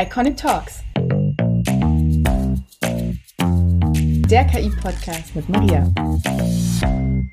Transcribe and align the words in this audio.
Iconic 0.00 0.36
Talks. 0.36 0.84
Der 4.30 4.44
KI-Podcast 4.44 5.34
mit 5.34 5.48
Maria. 5.48 5.92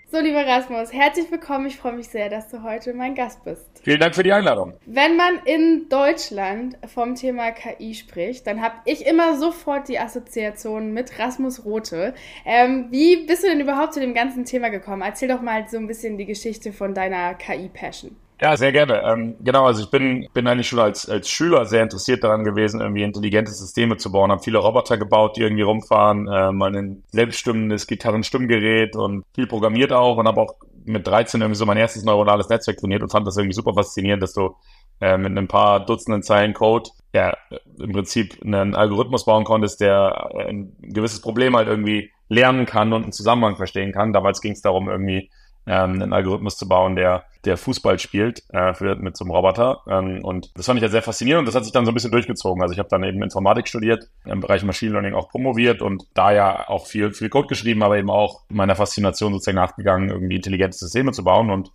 So, 0.09 0.19
lieber 0.19 0.47
Rasmus, 0.47 0.91
herzlich 0.91 1.29
willkommen. 1.29 1.67
Ich 1.67 1.77
freue 1.77 1.93
mich 1.93 2.09
sehr, 2.09 2.27
dass 2.27 2.49
du 2.49 2.63
heute 2.63 2.95
mein 2.95 3.13
Gast 3.13 3.43
bist. 3.43 3.67
Vielen 3.83 3.99
Dank 3.99 4.15
für 4.15 4.23
die 4.23 4.33
Einladung. 4.33 4.73
Wenn 4.87 5.15
man 5.15 5.41
in 5.45 5.89
Deutschland 5.89 6.79
vom 6.91 7.13
Thema 7.13 7.51
KI 7.51 7.93
spricht, 7.93 8.47
dann 8.47 8.63
habe 8.63 8.77
ich 8.85 9.05
immer 9.05 9.37
sofort 9.37 9.87
die 9.87 9.99
Assoziation 9.99 10.91
mit 10.91 11.19
Rasmus 11.19 11.65
Rote. 11.65 12.15
Ähm, 12.45 12.87
wie 12.89 13.27
bist 13.27 13.43
du 13.43 13.47
denn 13.47 13.59
überhaupt 13.59 13.93
zu 13.93 13.99
dem 13.99 14.15
ganzen 14.15 14.43
Thema 14.43 14.69
gekommen? 14.69 15.03
Erzähl 15.03 15.27
doch 15.27 15.41
mal 15.41 15.67
so 15.69 15.77
ein 15.77 15.85
bisschen 15.85 16.17
die 16.17 16.25
Geschichte 16.25 16.73
von 16.73 16.95
deiner 16.95 17.35
KI-Passion. 17.35 18.15
Ja, 18.41 18.57
sehr 18.57 18.73
gerne. 18.73 19.01
Ähm, 19.01 19.37
genau, 19.39 19.65
also 19.65 19.81
ich 19.83 19.89
bin, 19.89 20.27
bin 20.33 20.45
eigentlich 20.47 20.67
schon 20.67 20.79
als, 20.79 21.07
als 21.07 21.29
Schüler 21.29 21.65
sehr 21.65 21.83
interessiert 21.83 22.21
daran 22.23 22.43
gewesen, 22.43 22.81
irgendwie 22.81 23.03
intelligente 23.03 23.51
Systeme 23.51 23.95
zu 23.95 24.11
bauen. 24.11 24.29
Habe 24.29 24.43
viele 24.43 24.57
Roboter 24.57 24.97
gebaut, 24.97 25.37
die 25.37 25.41
irgendwie 25.41 25.61
rumfahren, 25.61 26.27
äh, 26.27 26.51
mal 26.51 26.75
ein 26.75 27.03
selbststimmendes 27.11 27.87
Gitarrenstimmgerät 27.87 28.97
und 28.97 29.23
viel 29.33 29.47
programmiert 29.47 29.93
auch 29.93 30.17
und 30.17 30.27
habe 30.27 30.41
auch 30.41 30.55
mit 30.83 31.07
13 31.07 31.39
irgendwie 31.41 31.57
so 31.57 31.65
mein 31.65 31.77
erstes 31.77 32.03
neuronales 32.03 32.49
Netzwerk 32.49 32.77
trainiert 32.77 33.03
und 33.03 33.11
fand 33.11 33.25
das 33.25 33.37
irgendwie 33.37 33.55
super 33.55 33.73
faszinierend, 33.73 34.21
dass 34.21 34.33
du 34.33 34.55
äh, 34.99 35.17
mit 35.17 35.37
ein 35.37 35.47
paar 35.47 35.85
Dutzenden 35.85 36.21
Zeilen 36.21 36.53
Code 36.53 36.89
ja 37.13 37.37
im 37.79 37.93
Prinzip 37.93 38.37
einen 38.43 38.75
Algorithmus 38.75 39.23
bauen 39.23 39.45
konntest, 39.45 39.79
der 39.79 40.29
ein 40.35 40.75
gewisses 40.81 41.21
Problem 41.21 41.55
halt 41.55 41.69
irgendwie 41.69 42.11
lernen 42.27 42.65
kann 42.65 42.91
und 42.91 43.03
einen 43.03 43.11
Zusammenhang 43.13 43.55
verstehen 43.55 43.93
kann. 43.93 44.11
Damals 44.11 44.41
ging 44.41 44.51
es 44.51 44.61
darum, 44.61 44.89
irgendwie 44.89 45.29
ähm, 45.67 46.01
einen 46.01 46.13
Algorithmus 46.13 46.57
zu 46.57 46.67
bauen, 46.67 46.95
der, 46.95 47.25
der 47.43 47.57
Fußball 47.57 47.99
spielt 47.99 48.43
äh, 48.49 48.73
für, 48.73 48.95
mit 48.95 49.17
so 49.17 49.25
einem 49.25 49.31
Roboter. 49.31 49.81
Ähm, 49.87 50.23
und 50.23 50.51
das 50.55 50.65
fand 50.65 50.77
ich 50.77 50.83
ja 50.83 50.89
sehr 50.89 51.01
faszinierend 51.01 51.39
und 51.39 51.45
das 51.45 51.55
hat 51.55 51.63
sich 51.63 51.73
dann 51.73 51.85
so 51.85 51.91
ein 51.91 51.93
bisschen 51.95 52.11
durchgezogen. 52.11 52.61
Also 52.61 52.73
ich 52.73 52.79
habe 52.79 52.89
dann 52.89 53.03
eben 53.03 53.21
Informatik 53.23 53.67
studiert, 53.67 54.09
im 54.25 54.41
Bereich 54.41 54.63
Machine 54.63 54.91
Learning 54.91 55.13
auch 55.13 55.29
promoviert 55.29 55.81
und 55.81 56.05
da 56.13 56.31
ja 56.31 56.69
auch 56.69 56.87
viel, 56.87 57.13
viel 57.13 57.29
Code 57.29 57.47
geschrieben, 57.47 57.83
aber 57.83 57.97
eben 57.97 58.09
auch 58.09 58.41
meiner 58.49 58.75
Faszination 58.75 59.33
sozusagen 59.33 59.57
nachgegangen, 59.57 60.09
irgendwie 60.09 60.35
intelligente 60.35 60.77
Systeme 60.77 61.11
zu 61.11 61.23
bauen 61.23 61.49
und 61.49 61.71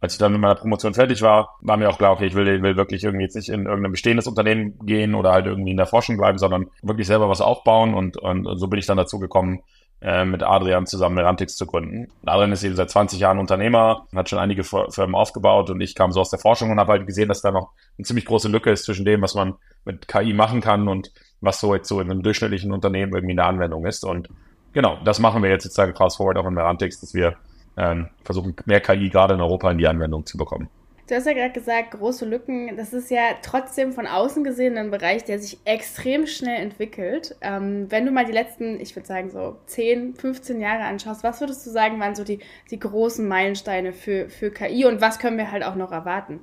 als 0.00 0.12
ich 0.12 0.18
dann 0.18 0.32
mit 0.32 0.40
meiner 0.40 0.54
Promotion 0.54 0.94
fertig 0.94 1.22
war, 1.22 1.56
war 1.60 1.76
mir 1.76 1.88
auch 1.88 1.98
klar, 1.98 2.12
okay, 2.12 2.26
ich 2.26 2.34
will, 2.34 2.62
will 2.62 2.76
wirklich 2.76 3.02
irgendwie 3.02 3.24
jetzt 3.24 3.34
nicht 3.34 3.48
in 3.48 3.66
irgendein 3.66 3.90
bestehendes 3.90 4.28
Unternehmen 4.28 4.78
gehen 4.84 5.14
oder 5.14 5.32
halt 5.32 5.46
irgendwie 5.46 5.72
in 5.72 5.76
der 5.76 5.86
Forschung 5.86 6.16
bleiben, 6.16 6.38
sondern 6.38 6.70
wirklich 6.82 7.06
selber 7.06 7.28
was 7.28 7.40
aufbauen 7.40 7.94
und, 7.94 8.16
und, 8.16 8.46
und 8.46 8.58
so 8.58 8.68
bin 8.68 8.78
ich 8.78 8.86
dann 8.86 8.96
dazu 8.96 9.18
gekommen, 9.18 9.60
äh, 10.00 10.24
mit 10.24 10.42
Adrian 10.42 10.86
zusammen 10.86 11.16
Merantix 11.16 11.56
zu 11.56 11.66
gründen. 11.66 12.08
Adrian 12.24 12.52
ist 12.52 12.62
eben 12.62 12.76
seit 12.76 12.90
20 12.90 13.18
Jahren 13.18 13.38
Unternehmer, 13.38 14.06
hat 14.14 14.28
schon 14.28 14.38
einige 14.38 14.64
Firmen 14.64 15.14
aufgebaut 15.14 15.70
und 15.70 15.80
ich 15.80 15.94
kam 15.94 16.12
so 16.12 16.20
aus 16.20 16.30
der 16.30 16.38
Forschung 16.38 16.70
und 16.70 16.78
habe 16.78 16.92
halt 16.92 17.06
gesehen, 17.06 17.28
dass 17.28 17.42
da 17.42 17.50
noch 17.50 17.72
eine 17.96 18.04
ziemlich 18.04 18.24
große 18.24 18.48
Lücke 18.48 18.70
ist 18.70 18.84
zwischen 18.84 19.04
dem, 19.04 19.22
was 19.22 19.34
man 19.34 19.54
mit 19.84 20.06
KI 20.06 20.34
machen 20.34 20.60
kann 20.60 20.86
und 20.88 21.12
was 21.40 21.60
so 21.60 21.74
jetzt 21.74 21.88
so 21.88 22.00
in 22.00 22.10
einem 22.10 22.22
durchschnittlichen 22.22 22.72
Unternehmen 22.72 23.12
irgendwie 23.12 23.32
eine 23.32 23.44
Anwendung 23.44 23.86
ist. 23.86 24.04
Und 24.04 24.28
genau, 24.72 24.98
das 25.04 25.18
machen 25.18 25.42
wir 25.42 25.50
jetzt 25.50 25.64
sozusagen 25.64 25.94
fast 25.94 26.18
forward 26.18 26.36
auch 26.36 26.46
in 26.46 26.54
Merantix, 26.54 27.00
dass 27.00 27.14
wir 27.14 27.36
ähm, 27.76 28.08
versuchen, 28.24 28.54
mehr 28.66 28.80
KI 28.80 29.08
gerade 29.08 29.34
in 29.34 29.40
Europa 29.40 29.70
in 29.70 29.78
die 29.78 29.88
Anwendung 29.88 30.26
zu 30.26 30.36
bekommen. 30.36 30.68
Du 31.08 31.14
hast 31.14 31.26
ja 31.26 31.32
gerade 31.32 31.54
gesagt, 31.54 31.92
große 31.92 32.26
Lücken. 32.26 32.76
Das 32.76 32.92
ist 32.92 33.10
ja 33.10 33.22
trotzdem 33.42 33.92
von 33.92 34.06
außen 34.06 34.44
gesehen 34.44 34.76
ein 34.76 34.90
Bereich, 34.90 35.24
der 35.24 35.38
sich 35.38 35.58
extrem 35.64 36.26
schnell 36.26 36.60
entwickelt. 36.60 37.34
Ähm, 37.40 37.90
wenn 37.90 38.04
du 38.04 38.12
mal 38.12 38.26
die 38.26 38.32
letzten, 38.32 38.78
ich 38.78 38.94
würde 38.94 39.08
sagen, 39.08 39.30
so 39.30 39.56
10, 39.64 40.16
15 40.16 40.60
Jahre 40.60 40.84
anschaust, 40.84 41.24
was 41.24 41.40
würdest 41.40 41.66
du 41.66 41.70
sagen, 41.70 41.98
waren 41.98 42.14
so 42.14 42.24
die, 42.24 42.40
die 42.70 42.78
großen 42.78 43.26
Meilensteine 43.26 43.94
für, 43.94 44.28
für 44.28 44.50
KI 44.50 44.84
und 44.84 45.00
was 45.00 45.18
können 45.18 45.38
wir 45.38 45.50
halt 45.50 45.64
auch 45.64 45.76
noch 45.76 45.92
erwarten? 45.92 46.40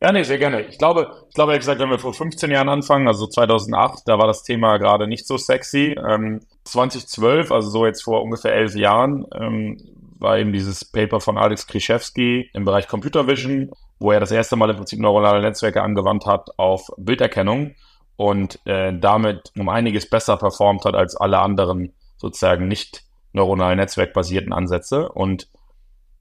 Ja, 0.00 0.10
nee, 0.10 0.22
sehr 0.22 0.38
gerne. 0.38 0.62
Ich 0.62 0.78
glaube, 0.78 1.10
ich 1.28 1.34
glaube, 1.34 1.52
ehrlich 1.52 1.62
gesagt, 1.62 1.80
wenn 1.80 1.90
wir 1.90 1.98
vor 1.98 2.14
15 2.14 2.50
Jahren 2.50 2.70
anfangen, 2.70 3.08
also 3.08 3.26
2008, 3.26 4.04
da 4.06 4.16
war 4.16 4.26
das 4.26 4.42
Thema 4.42 4.78
gerade 4.78 5.06
nicht 5.06 5.26
so 5.26 5.36
sexy. 5.36 5.96
Ähm, 6.08 6.40
2012, 6.64 7.52
also 7.52 7.68
so 7.68 7.84
jetzt 7.84 8.04
vor 8.04 8.22
ungefähr 8.22 8.54
elf 8.54 8.74
Jahren, 8.74 9.26
ähm, 9.34 9.76
war 10.18 10.38
eben 10.38 10.52
dieses 10.52 10.84
Paper 10.84 11.20
von 11.20 11.38
Alex 11.38 11.66
Krischewski 11.66 12.50
im 12.52 12.64
Bereich 12.64 12.88
Computer 12.88 13.26
Vision 13.26 13.70
wo 13.98 14.12
er 14.12 14.20
das 14.20 14.30
erste 14.30 14.56
Mal 14.56 14.70
im 14.70 14.76
Prinzip 14.76 15.00
neuronale 15.00 15.40
Netzwerke 15.40 15.82
angewandt 15.82 16.26
hat 16.26 16.50
auf 16.58 16.90
Bilderkennung 16.96 17.74
und 18.16 18.64
äh, 18.66 18.96
damit 18.98 19.52
um 19.58 19.68
einiges 19.68 20.08
besser 20.08 20.36
performt 20.36 20.84
hat 20.84 20.94
als 20.94 21.16
alle 21.16 21.38
anderen 21.38 21.92
sozusagen 22.16 22.68
nicht 22.68 23.04
neuronal 23.32 23.76
netzwerkbasierten 23.76 24.52
Ansätze. 24.52 25.08
Und 25.08 25.48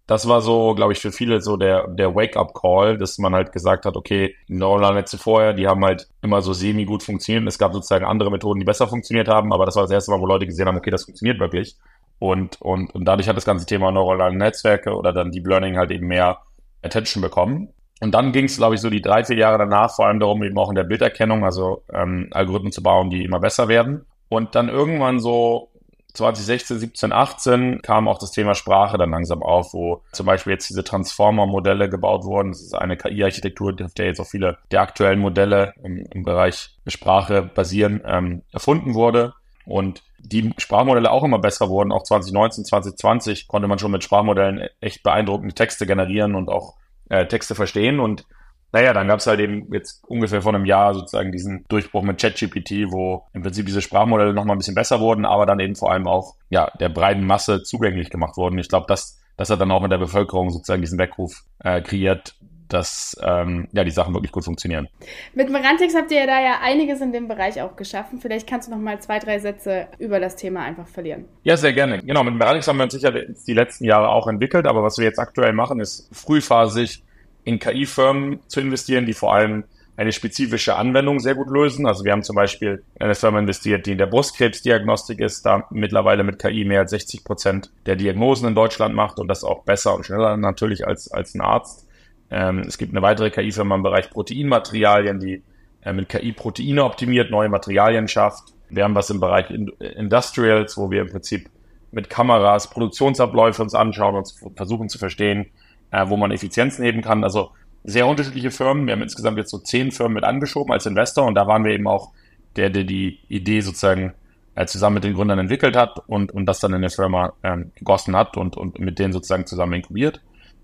das 0.06 0.28
war 0.28 0.42
so, 0.42 0.74
glaube 0.74 0.94
ich, 0.94 1.00
für 1.00 1.12
viele 1.12 1.42
so 1.42 1.58
der, 1.58 1.88
der 1.88 2.16
Wake-up-Call, 2.16 2.98
dass 2.98 3.18
man 3.18 3.34
halt 3.34 3.52
gesagt 3.52 3.86
hat, 3.86 3.98
okay, 3.98 4.36
die 4.48 4.56
neuronalen 4.56 4.96
Netze 4.96 5.18
vorher, 5.18 5.54
die 5.54 5.68
haben 5.68 5.84
halt 5.84 6.08
immer 6.22 6.42
so 6.42 6.54
semi-gut 6.54 7.04
funktioniert. 7.04 7.46
Es 7.48 7.60
gab 7.60 7.74
sozusagen 7.74 8.06
andere 8.06 8.32
Methoden, 8.32 8.60
die 8.60 8.66
besser 8.66 8.88
funktioniert 8.88 9.28
haben, 9.28 9.52
aber 9.52 9.66
das 9.66 9.76
war 9.76 9.84
das 9.84 9.92
erste 9.92 10.12
Mal, 10.12 10.22
wo 10.22 10.26
Leute 10.26 10.46
gesehen 10.46 10.68
haben, 10.68 10.78
okay, 10.78 10.92
das 10.92 11.06
funktioniert 11.06 11.40
wirklich. 11.40 11.78
Und, 12.20 12.62
und, 12.62 12.94
und 12.96 13.06
dadurch 13.06 13.30
hat 13.30 13.38
das 13.38 13.46
ganze 13.46 13.66
Thema 13.66 13.92
neuronale 13.92 14.36
Netzwerke 14.36 14.96
oder 14.96 15.14
dann 15.14 15.32
Deep 15.32 15.48
Learning 15.48 15.78
halt 15.78 15.92
eben 15.92 16.08
mehr 16.08 16.40
Attention 16.82 17.22
bekommen. 17.22 17.70
Und 18.00 18.12
dann 18.14 18.32
ging 18.32 18.46
es, 18.46 18.58
glaube 18.58 18.76
ich, 18.76 18.82
so 18.82 18.90
die 18.90 19.02
drei, 19.02 19.24
vier 19.24 19.38
Jahre 19.38 19.58
danach 19.58 19.96
vor 19.96 20.08
allem 20.08 20.20
darum, 20.20 20.44
eben 20.44 20.58
auch 20.58 20.70
in 20.70 20.76
der 20.76 20.84
Bilderkennung, 20.84 21.44
also 21.44 21.84
ähm, 21.92 22.28
Algorithmen 22.32 22.72
zu 22.72 22.84
bauen, 22.84 23.10
die 23.10 23.24
immer 23.24 23.40
besser 23.40 23.68
werden. 23.68 24.06
Und 24.30 24.56
dann 24.56 24.70
irgendwann 24.70 25.20
so 25.20 25.72
2016, 26.14 26.80
17, 26.80 27.14
18 27.14 27.82
kam 27.82 28.08
auch 28.08 28.18
das 28.18 28.32
Thema 28.32 28.56
Sprache 28.56 28.98
dann 28.98 29.12
langsam 29.12 29.42
auf, 29.44 29.74
wo 29.74 30.04
zum 30.12 30.26
Beispiel 30.26 30.54
jetzt 30.54 30.70
diese 30.70 30.84
Transformer-Modelle 30.84 31.90
gebaut 31.90 32.24
wurden. 32.24 32.52
Das 32.52 32.62
ist 32.62 32.74
eine 32.74 32.98
KI-Architektur, 32.98 33.76
auf 33.84 33.94
der 33.94 34.08
jetzt 34.08 34.20
auch 34.20 34.28
viele 34.28 34.58
der 34.72 34.82
aktuellen 34.82 35.20
Modelle 35.20 35.74
im, 35.84 36.06
im 36.12 36.24
Bereich 36.24 36.76
Sprache 36.88 37.44
basieren, 37.44 38.02
ähm, 38.06 38.42
erfunden 38.52 38.96
wurde. 38.96 39.34
Und 39.66 40.04
die 40.20 40.54
Sprachmodelle 40.58 41.12
auch 41.12 41.24
immer 41.24 41.40
besser 41.40 41.70
wurden. 41.70 41.92
Auch 41.92 42.04
2019, 42.04 42.66
2020 42.66 43.48
konnte 43.48 43.68
man 43.68 43.80
schon 43.80 43.92
mit 43.92 44.04
Sprachmodellen 44.04 44.68
echt 44.82 45.04
beeindruckende 45.04 45.54
Texte 45.54 45.86
generieren 45.86 46.36
und 46.36 46.50
auch 46.50 46.76
äh, 47.10 47.28
Texte 47.28 47.56
verstehen. 47.56 48.00
Und 48.00 48.26
naja, 48.74 48.94
dann 48.94 49.08
gab 49.08 49.20
es 49.20 49.28
halt 49.28 49.40
eben 49.40 49.72
jetzt 49.74 50.04
ungefähr 50.08 50.42
vor 50.42 50.54
einem 50.54 50.66
Jahr 50.66 50.94
sozusagen 50.94 51.32
diesen 51.32 51.66
Durchbruch 51.70 52.04
mit 52.04 52.20
ChatGPT, 52.20 52.92
wo 52.92 53.26
im 53.34 53.42
Prinzip 53.42 53.66
diese 53.66 53.82
Sprachmodelle 53.82 54.34
nochmal 54.34 54.56
ein 54.56 54.60
bisschen 54.60 54.76
besser 54.76 55.00
wurden, 55.00 55.26
aber 55.26 55.46
dann 55.46 55.60
eben 55.60 55.76
vor 55.76 55.92
allem 55.92 56.08
auch 56.08 56.36
ja 56.50 56.70
der 56.80 56.90
breiten 56.90 57.26
Masse 57.26 57.64
zugänglich 57.64 58.10
gemacht 58.10 58.36
wurden. 58.38 58.60
Ich 58.60 58.68
glaube, 58.68 58.86
das, 58.90 59.20
das 59.38 59.50
hat 59.50 59.62
dann 59.62 59.72
auch 59.72 59.82
mit 59.82 59.92
der 59.92 59.98
Bevölkerung 59.98 60.50
sozusagen 60.50 60.82
diesen 60.82 61.00
Weckruf 61.00 61.44
äh, 61.64 61.82
kreiert, 61.82 62.36
dass 62.70 63.18
ähm, 63.24 63.68
ja 63.72 63.84
die 63.84 63.92
Sachen 63.92 64.14
wirklich 64.14 64.32
gut 64.32 64.46
funktionieren. 64.46 64.88
Mit 65.34 65.50
Merantix 65.50 65.96
habt 65.96 66.12
ihr 66.12 66.20
ja 66.20 66.26
da 66.26 66.42
ja 66.42 66.60
einiges 66.62 67.02
in 67.02 67.12
dem 67.12 67.28
Bereich 67.28 67.62
auch 67.62 67.76
geschaffen. 67.76 68.20
Vielleicht 68.20 68.48
kannst 68.48 68.68
du 68.68 68.72
noch 68.72 68.80
mal 68.80 69.00
zwei, 69.00 69.20
drei 69.20 69.40
Sätze 69.40 69.88
über 70.00 70.20
das 70.20 70.36
Thema 70.36 70.62
einfach 70.62 70.88
verlieren. 70.88 71.26
Ja, 71.44 71.58
sehr 71.58 71.74
gerne. 71.74 72.04
Genau, 72.04 72.24
mit 72.24 72.36
Merantix 72.36 72.68
haben 72.68 72.78
wir 72.78 72.84
uns 72.84 72.94
sicher 72.94 73.12
die 73.12 73.54
letzten 73.54 73.86
Jahre 73.86 74.10
auch 74.10 74.28
entwickelt, 74.28 74.66
aber 74.66 74.84
was 74.84 74.98
wir 74.98 75.06
jetzt 75.06 75.20
aktuell 75.20 75.54
machen, 75.54 75.80
ist 75.80 76.10
frühphasig 76.12 77.04
in 77.44 77.60
KI-Firmen 77.60 78.40
zu 78.48 78.60
investieren, 78.60 79.06
die 79.06 79.14
vor 79.14 79.34
allem 79.34 79.64
eine 79.98 80.12
spezifische 80.12 80.76
Anwendung 80.76 81.20
sehr 81.20 81.34
gut 81.34 81.50
lösen. 81.50 81.88
Also 81.88 82.06
wir 82.06 82.12
haben 82.12 82.22
zum 82.22 82.36
Beispiel 82.36 82.84
in 82.96 83.02
eine 83.02 83.16
Firma 83.16 83.40
investiert, 83.40 83.88
die 83.88 83.94
in 83.94 83.98
der 83.98 84.06
Brustkrebsdiagnostik 84.06 85.20
ist, 85.20 85.44
da 85.46 85.66
mittlerweile 85.72 86.24
mit 86.24 86.38
KI 86.40 86.66
mehr 86.66 86.82
als 86.82 86.92
60 86.92 87.24
Prozent 87.24 87.72
der 87.88 87.96
Diagnosen 87.96 88.48
in 88.48 88.56
Deutschland 88.56 88.94
macht 88.94 89.18
und 89.20 89.28
das 89.28 89.44
auch 89.44 89.64
besser 89.64 89.96
und 89.96 90.06
schneller 90.06 90.38
natürlich 90.38 90.88
als, 90.88 91.12
als 91.12 91.34
ein 91.34 91.42
Arzt. 91.42 91.87
Ähm, 92.30 92.60
es 92.60 92.78
gibt 92.78 92.94
eine 92.94 93.02
weitere 93.02 93.30
KI-Firma 93.30 93.76
im 93.76 93.84
Bereich 93.84 94.10
Proteinmaterialien, 94.10 95.20
die 95.20 95.42
äh, 95.82 95.94
mit 95.94 96.10
KI 96.10 96.34
Proteine 96.34 96.84
optimiert, 96.84 97.32
neue 97.32 97.50
Materialien 97.50 98.08
schafft. 98.08 98.54
Wir 98.70 98.84
haben 98.84 98.96
was 98.96 99.10
im 99.10 99.20
Bereich 99.20 99.50
In 99.50 99.68
Industrials, 99.80 100.78
wo 100.78 100.92
wir 100.92 101.02
im 101.02 101.10
Prinzip 101.10 101.50
mit 101.92 102.10
Kameras 102.10 102.70
Produktionsabläufe 102.70 103.62
uns 103.62 103.74
anschauen 103.74 104.16
und 104.16 104.34
versuchen 104.56 104.90
zu 104.90 104.98
verstehen, 104.98 105.48
äh, 105.92 106.08
wo 106.08 106.18
man 106.18 106.32
Effizienzen 106.32 106.84
heben 106.84 107.02
kann. 107.02 107.24
Also 107.24 107.52
sehr 107.84 108.08
unterschiedliche 108.08 108.52
Firmen. 108.52 108.86
Wir 108.86 108.94
haben 108.94 109.02
insgesamt 109.02 109.38
jetzt 109.38 109.52
so 109.52 109.60
zehn 109.60 109.92
Firmen 109.92 110.16
mit 110.16 110.24
angeschoben 110.26 110.74
als 110.74 110.86
Investor 110.86 111.26
und 111.26 111.36
da 111.36 111.48
waren 111.48 111.64
wir 111.64 111.72
eben 111.72 111.88
auch 111.88 112.12
der, 112.58 112.70
der 112.70 112.84
die 112.84 113.20
Idee 113.30 113.62
sozusagen 113.62 114.14
äh, 114.56 114.66
zusammen 114.66 114.96
mit 114.96 115.04
den 115.06 115.14
Gründern 115.14 115.40
entwickelt 115.40 115.78
hat 115.78 116.02
und, 116.08 116.32
und 116.34 116.46
das 116.46 116.60
dann 116.60 116.74
in 116.74 116.82
der 116.82 116.90
Firma 116.90 117.34
ähm, 117.44 117.72
gegossen 117.76 118.16
hat 118.16 118.36
und, 118.36 118.58
und 118.58 118.80
mit 118.80 119.00
denen 119.00 119.14
sozusagen 119.14 119.46
zusammen 119.46 119.74
inkubiert. 119.74 120.22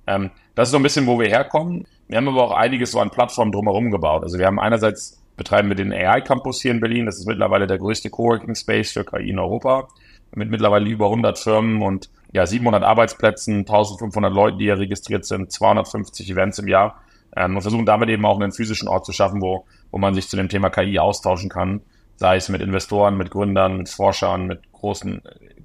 Ähm, 0.08 0.32
das 0.56 0.70
ist 0.70 0.72
so 0.72 0.78
ein 0.78 0.84
bisschen, 0.84 1.08
wo 1.08 1.20
wir 1.20 1.28
herkommen. 1.28 1.86
Wir 2.08 2.18
haben 2.18 2.28
aber 2.28 2.44
auch 2.44 2.52
einiges 2.52 2.92
so 2.92 3.00
an 3.00 3.10
Plattformen 3.10 3.52
drumherum 3.52 3.92
gebaut. 3.92 4.24
Also 4.24 4.38
wir 4.38 4.46
haben 4.46 4.60
einerseits 4.60 5.24
betreiben 5.36 5.70
wir 5.70 5.76
den 5.76 5.92
AI 5.92 6.22
Campus 6.22 6.62
hier 6.62 6.72
in 6.72 6.80
Berlin. 6.80 7.06
Das 7.06 7.18
ist 7.18 7.28
mittlerweile 7.28 7.68
der 7.68 7.78
größte 7.78 8.10
Coworking 8.10 8.56
Space 8.56 8.92
für 8.92 9.04
KI 9.04 9.30
in 9.30 9.40
Europa. 9.40 9.88
Mit 10.36 10.50
mittlerweile 10.50 10.90
über 10.90 11.06
100 11.06 11.38
Firmen 11.38 11.82
und 11.82 12.10
ja, 12.32 12.46
700 12.46 12.84
Arbeitsplätzen, 12.84 13.60
1500 13.60 14.34
Leuten, 14.34 14.58
die 14.58 14.66
hier 14.66 14.80
registriert 14.80 15.26
sind, 15.26 15.52
250 15.52 16.30
Events 16.30 16.60
im 16.60 16.68
Jahr. 16.68 17.02
Ähm, 17.36 17.56
und 17.56 17.62
versuchen 17.62 17.86
damit 17.86 18.10
eben 18.10 18.26
auch 18.26 18.40
einen 18.40 18.52
physischen 18.52 18.88
Ort 18.88 19.06
zu 19.06 19.12
schaffen, 19.12 19.42
wo, 19.42 19.66
wo 19.92 19.98
man 19.98 20.14
sich 20.14 20.28
zu 20.30 20.36
dem 20.36 20.50
Thema 20.50 20.70
KI 20.70 21.00
austauschen 21.00 21.50
kann. 21.50 21.82
Sei 22.16 22.36
es 22.36 22.50
mit 22.50 22.62
Investoren, 22.62 23.18
mit 23.18 23.32
Gründern, 23.32 23.78
mit 23.78 23.90
Forschern, 23.90 24.48
mit 24.48 24.72
großen 24.72 25.22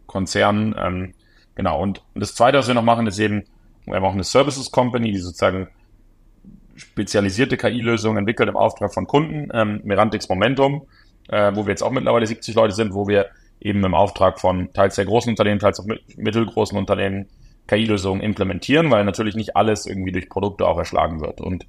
Konzernen. 0.06 0.74
Ähm, 0.78 1.14
genau. 1.54 1.80
Und 1.82 2.02
das 2.14 2.34
zweite, 2.34 2.58
was 2.58 2.68
wir 2.68 2.74
noch 2.74 2.82
machen, 2.82 3.06
ist 3.06 3.18
eben 3.18 3.44
wir 3.88 3.96
haben 3.96 4.04
auch 4.04 4.12
eine 4.12 4.24
Services 4.24 4.70
Company, 4.70 5.12
die 5.12 5.18
sozusagen 5.18 5.68
spezialisierte 6.76 7.56
KI-Lösungen 7.56 8.18
entwickelt 8.18 8.48
im 8.48 8.56
Auftrag 8.56 8.94
von 8.94 9.06
Kunden, 9.06 9.48
ähm, 9.52 9.80
Merantix 9.84 10.28
Momentum, 10.28 10.86
äh, 11.28 11.52
wo 11.54 11.66
wir 11.66 11.70
jetzt 11.70 11.82
auch 11.82 11.90
mittlerweile 11.90 12.26
70 12.26 12.54
Leute 12.54 12.74
sind, 12.74 12.94
wo 12.94 13.08
wir 13.08 13.26
eben 13.60 13.84
im 13.84 13.94
Auftrag 13.94 14.40
von 14.40 14.72
teils 14.72 14.94
sehr 14.94 15.04
großen 15.04 15.30
Unternehmen, 15.30 15.58
teils 15.58 15.80
auch 15.80 15.86
mittelgroßen 16.16 16.78
Unternehmen 16.78 17.26
KI-Lösungen 17.66 18.20
implementieren, 18.20 18.90
weil 18.90 19.04
natürlich 19.04 19.34
nicht 19.34 19.56
alles 19.56 19.86
irgendwie 19.86 20.12
durch 20.12 20.28
Produkte 20.28 20.66
auch 20.66 20.78
erschlagen 20.78 21.20
wird. 21.20 21.40
Und 21.40 21.66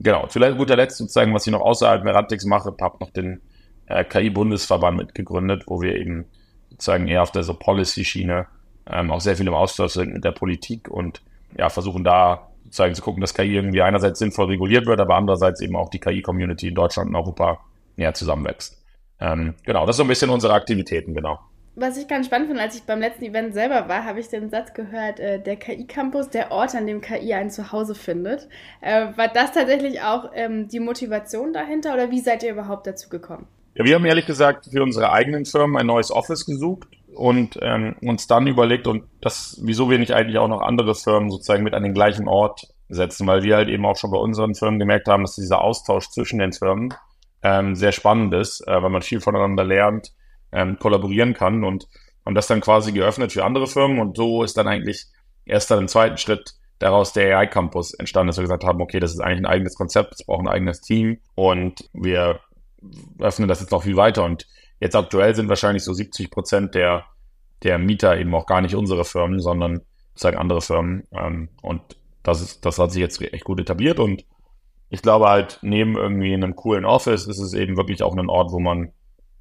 genau, 0.00 0.26
vielleicht 0.28 0.58
guter 0.58 0.76
Letzt 0.76 0.98
sozusagen, 0.98 1.34
was 1.34 1.46
ich 1.46 1.52
noch 1.52 1.62
außerhalb 1.62 2.04
Merantix 2.04 2.44
mache, 2.44 2.74
habe 2.80 2.98
noch 3.00 3.10
den 3.10 3.40
äh, 3.86 4.04
KI-Bundesverband 4.04 4.96
mitgegründet, 4.96 5.64
wo 5.66 5.80
wir 5.80 5.96
eben 5.96 6.26
sozusagen 6.70 7.08
eher 7.08 7.22
auf 7.22 7.32
der 7.32 7.42
so 7.42 7.54
Policy-Schiene 7.54 8.46
ähm, 8.86 9.10
auch 9.10 9.20
sehr 9.20 9.36
viel 9.36 9.46
im 9.46 9.54
Austausch 9.54 9.92
sind 9.92 10.12
mit 10.12 10.24
der 10.24 10.32
Politik 10.32 10.88
und 10.88 11.22
ja, 11.56 11.68
versuchen 11.68 12.04
da 12.04 12.48
sozusagen 12.64 12.94
zu 12.94 13.02
gucken, 13.02 13.20
dass 13.20 13.34
KI 13.34 13.54
irgendwie 13.54 13.82
einerseits 13.82 14.18
sinnvoll 14.18 14.46
reguliert 14.46 14.86
wird, 14.86 15.00
aber 15.00 15.16
andererseits 15.16 15.60
eben 15.60 15.76
auch 15.76 15.90
die 15.90 16.00
KI-Community 16.00 16.68
in 16.68 16.74
Deutschland 16.74 17.10
und 17.10 17.16
Europa 17.16 17.60
näher 17.96 18.14
zusammenwächst. 18.14 18.82
Ähm, 19.20 19.54
genau, 19.64 19.86
das 19.86 19.94
ist 19.94 19.98
so 19.98 20.04
ein 20.04 20.08
bisschen 20.08 20.30
unsere 20.30 20.54
Aktivitäten, 20.54 21.14
genau. 21.14 21.38
Was 21.76 21.96
ich 21.96 22.06
ganz 22.06 22.26
spannend 22.26 22.48
finde, 22.48 22.62
als 22.62 22.76
ich 22.76 22.84
beim 22.84 23.00
letzten 23.00 23.24
Event 23.24 23.52
selber 23.52 23.88
war, 23.88 24.04
habe 24.04 24.20
ich 24.20 24.28
den 24.28 24.48
Satz 24.48 24.74
gehört, 24.74 25.18
äh, 25.18 25.40
der 25.40 25.56
KI-Campus, 25.56 26.30
der 26.30 26.52
Ort, 26.52 26.74
an 26.74 26.86
dem 26.86 27.00
KI 27.00 27.34
ein 27.34 27.50
Zuhause 27.50 27.96
findet. 27.96 28.48
Äh, 28.80 29.08
war 29.16 29.28
das 29.28 29.52
tatsächlich 29.52 30.00
auch 30.00 30.30
ähm, 30.34 30.68
die 30.68 30.78
Motivation 30.78 31.52
dahinter 31.52 31.94
oder 31.94 32.10
wie 32.10 32.20
seid 32.20 32.44
ihr 32.44 32.52
überhaupt 32.52 32.86
dazu 32.86 33.08
gekommen? 33.08 33.46
Ja, 33.74 33.84
wir 33.84 33.96
haben 33.96 34.04
ehrlich 34.04 34.26
gesagt 34.26 34.66
für 34.70 34.82
unsere 34.84 35.10
eigenen 35.12 35.46
Firmen 35.46 35.76
ein 35.76 35.86
neues 35.86 36.12
Office 36.12 36.46
gesucht 36.46 36.88
und 37.14 37.58
ähm, 37.62 37.96
uns 38.02 38.26
dann 38.26 38.46
überlegt 38.46 38.86
und 38.86 39.04
das, 39.20 39.60
wieso 39.62 39.90
wir 39.90 39.98
nicht 39.98 40.12
eigentlich 40.12 40.38
auch 40.38 40.48
noch 40.48 40.60
andere 40.60 40.94
Firmen 40.94 41.30
sozusagen 41.30 41.64
mit 41.64 41.74
an 41.74 41.82
den 41.82 41.94
gleichen 41.94 42.28
Ort 42.28 42.66
setzen, 42.88 43.26
weil 43.26 43.42
wir 43.42 43.56
halt 43.56 43.68
eben 43.68 43.86
auch 43.86 43.96
schon 43.96 44.10
bei 44.10 44.18
unseren 44.18 44.54
Firmen 44.54 44.78
gemerkt 44.78 45.08
haben, 45.08 45.24
dass 45.24 45.36
dieser 45.36 45.62
Austausch 45.62 46.10
zwischen 46.10 46.38
den 46.38 46.52
Firmen 46.52 46.94
ähm, 47.42 47.74
sehr 47.74 47.92
spannend 47.92 48.34
ist, 48.34 48.66
äh, 48.66 48.82
weil 48.82 48.90
man 48.90 49.02
viel 49.02 49.20
voneinander 49.20 49.64
lernt, 49.64 50.12
ähm, 50.52 50.78
kollaborieren 50.78 51.34
kann 51.34 51.64
und 51.64 51.86
und 52.24 52.34
das 52.34 52.46
dann 52.46 52.60
quasi 52.60 52.92
geöffnet 52.92 53.32
für 53.32 53.44
andere 53.44 53.66
Firmen 53.66 54.00
und 54.00 54.16
so 54.16 54.42
ist 54.42 54.56
dann 54.56 54.66
eigentlich 54.66 55.06
erst 55.44 55.70
dann 55.70 55.80
im 55.80 55.88
zweiten 55.88 56.16
Schritt 56.16 56.54
daraus 56.78 57.12
der 57.12 57.38
AI 57.38 57.46
Campus 57.46 57.94
entstanden, 57.94 58.28
dass 58.28 58.38
wir 58.38 58.42
gesagt 58.44 58.64
haben, 58.64 58.80
okay, 58.80 58.98
das 58.98 59.12
ist 59.12 59.20
eigentlich 59.20 59.40
ein 59.40 59.46
eigenes 59.46 59.74
Konzept, 59.74 60.14
es 60.14 60.26
braucht 60.26 60.40
ein 60.40 60.48
eigenes 60.48 60.80
Team 60.80 61.20
und 61.34 61.88
wir 61.92 62.40
öffnen 63.20 63.48
das 63.48 63.60
jetzt 63.60 63.70
noch 63.70 63.82
viel 63.82 63.96
weiter. 63.96 64.24
Und 64.24 64.46
jetzt 64.84 64.96
aktuell 64.96 65.34
sind 65.34 65.48
wahrscheinlich 65.48 65.82
so 65.82 65.94
70 65.94 66.30
Prozent 66.30 66.74
der, 66.74 67.06
der 67.62 67.78
Mieter 67.78 68.18
eben 68.18 68.34
auch 68.34 68.44
gar 68.44 68.60
nicht 68.60 68.74
unsere 68.74 69.06
Firmen, 69.06 69.40
sondern 69.40 69.80
sozusagen 70.12 70.36
andere 70.36 70.60
Firmen. 70.60 71.04
Ähm, 71.10 71.48
und 71.62 71.80
das 72.22 72.42
ist, 72.42 72.66
das 72.66 72.78
hat 72.78 72.92
sich 72.92 73.00
jetzt 73.00 73.20
echt 73.20 73.44
gut 73.44 73.58
etabliert. 73.58 73.98
Und 73.98 74.26
ich 74.90 75.00
glaube 75.00 75.26
halt, 75.26 75.58
neben 75.62 75.96
irgendwie 75.96 76.34
einem 76.34 76.54
coolen 76.54 76.84
Office 76.84 77.26
ist 77.26 77.38
es 77.38 77.54
eben 77.54 77.78
wirklich 77.78 78.02
auch 78.02 78.14
ein 78.14 78.28
Ort, 78.28 78.52
wo 78.52 78.60
man 78.60 78.92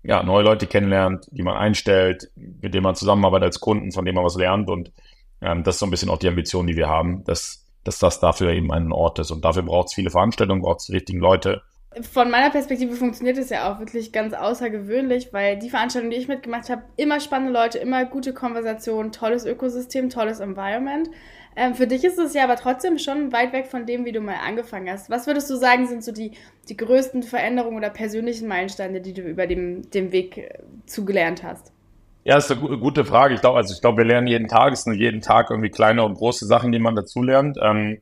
ja, 0.02 0.24
neue 0.24 0.46
Leute 0.46 0.66
kennenlernt, 0.66 1.28
die 1.32 1.44
man 1.44 1.58
einstellt, 1.58 2.32
mit 2.36 2.74
denen 2.74 2.84
man 2.84 2.96
zusammenarbeitet 2.96 3.48
als 3.48 3.60
Kunden, 3.60 3.92
von 3.92 4.06
denen 4.06 4.16
man 4.16 4.24
was 4.24 4.38
lernt. 4.38 4.70
Und 4.70 4.94
ähm, 5.42 5.66
das 5.66 5.76
ist 5.76 5.80
so 5.80 5.86
ein 5.86 5.92
bisschen 5.92 6.10
auch 6.10 6.20
die 6.20 6.30
Ambition, 6.30 6.68
die 6.68 6.78
wir 6.78 6.88
haben, 6.88 7.26
dass, 7.26 7.66
dass 7.84 8.00
das 8.00 8.22
dafür 8.22 8.52
eben 8.52 8.72
ein 8.72 8.94
Ort 8.94 9.20
ist. 9.20 9.32
Und 9.32 9.44
dafür 9.44 9.64
braucht 9.64 9.90
es 9.90 9.94
viele 9.94 10.10
Veranstaltungen, 10.10 10.62
braucht 10.62 10.80
es 10.80 10.86
die 10.86 10.94
richtigen 10.94 11.20
Leute 11.20 11.64
von 12.02 12.32
meiner 12.32 12.50
Perspektive 12.50 12.96
funktioniert 12.96 13.38
es 13.38 13.50
ja 13.50 13.72
auch 13.72 13.80
wirklich 13.80 14.12
ganz 14.12 14.34
außergewöhnlich, 14.34 15.34
weil 15.34 15.58
die 15.58 15.70
Veranstaltung, 15.70 16.12
die 16.12 16.18
ich 16.18 16.28
mitgemacht 16.28 16.70
habe, 16.70 16.84
immer 16.98 17.20
spannende 17.20 17.54
Leute, 17.54 17.78
immer 17.78 18.06
gute 18.06 18.34
Konversationen, 18.34 19.12
tolles 19.12 19.46
Ökosystem, 19.46 20.10
tolles 20.10 20.40
Environment. 20.40 21.10
Ähm, 21.56 21.76
für 21.76 21.86
dich 21.86 22.04
ist 22.04 22.18
es 22.18 22.34
ja 22.34 22.44
aber 22.44 22.56
trotzdem 22.56 22.98
schon 22.98 23.32
weit 23.32 23.54
weg 23.54 23.68
von 23.68 23.86
dem, 23.86 24.06
wie 24.06 24.12
du 24.12 24.22
mal 24.22 24.38
angefangen 24.46 24.90
hast. 24.90 25.10
Was 25.10 25.28
würdest 25.28 25.50
du 25.50 25.56
sagen, 25.56 25.88
sind 25.88 26.04
so 26.04 26.12
die, 26.12 26.32
die 26.70 26.78
größten 26.78 27.22
Veränderungen 27.22 27.78
oder 27.78 27.90
persönlichen 27.90 28.48
Meilensteine, 28.48 29.02
die 29.02 29.14
du 29.14 29.22
über 29.22 29.46
dem, 29.46 29.90
dem 29.92 30.12
Weg 30.12 30.38
äh, 30.38 30.60
zugelernt 30.86 31.44
hast? 31.44 31.72
Ja, 32.24 32.38
ist 32.38 32.50
eine 32.50 32.78
gute 32.80 33.06
Frage. 33.06 33.36
Ich 33.36 33.42
glaube, 33.42 33.58
also 33.58 33.74
ich 33.74 33.82
glaube, 33.82 34.00
wir 34.00 34.06
lernen 34.06 34.28
jeden 34.28 34.48
Tag, 34.48 34.74
es 34.74 34.84
sind 34.84 34.94
jeden 34.94 35.22
Tag 35.22 35.50
irgendwie 35.50 35.70
kleine 35.70 36.04
und 36.04 36.16
große 36.16 36.46
Sachen, 36.46 36.72
die 36.72 36.80
man 36.80 36.96
dazulernt. 36.96 37.58
Ähm, 37.62 38.00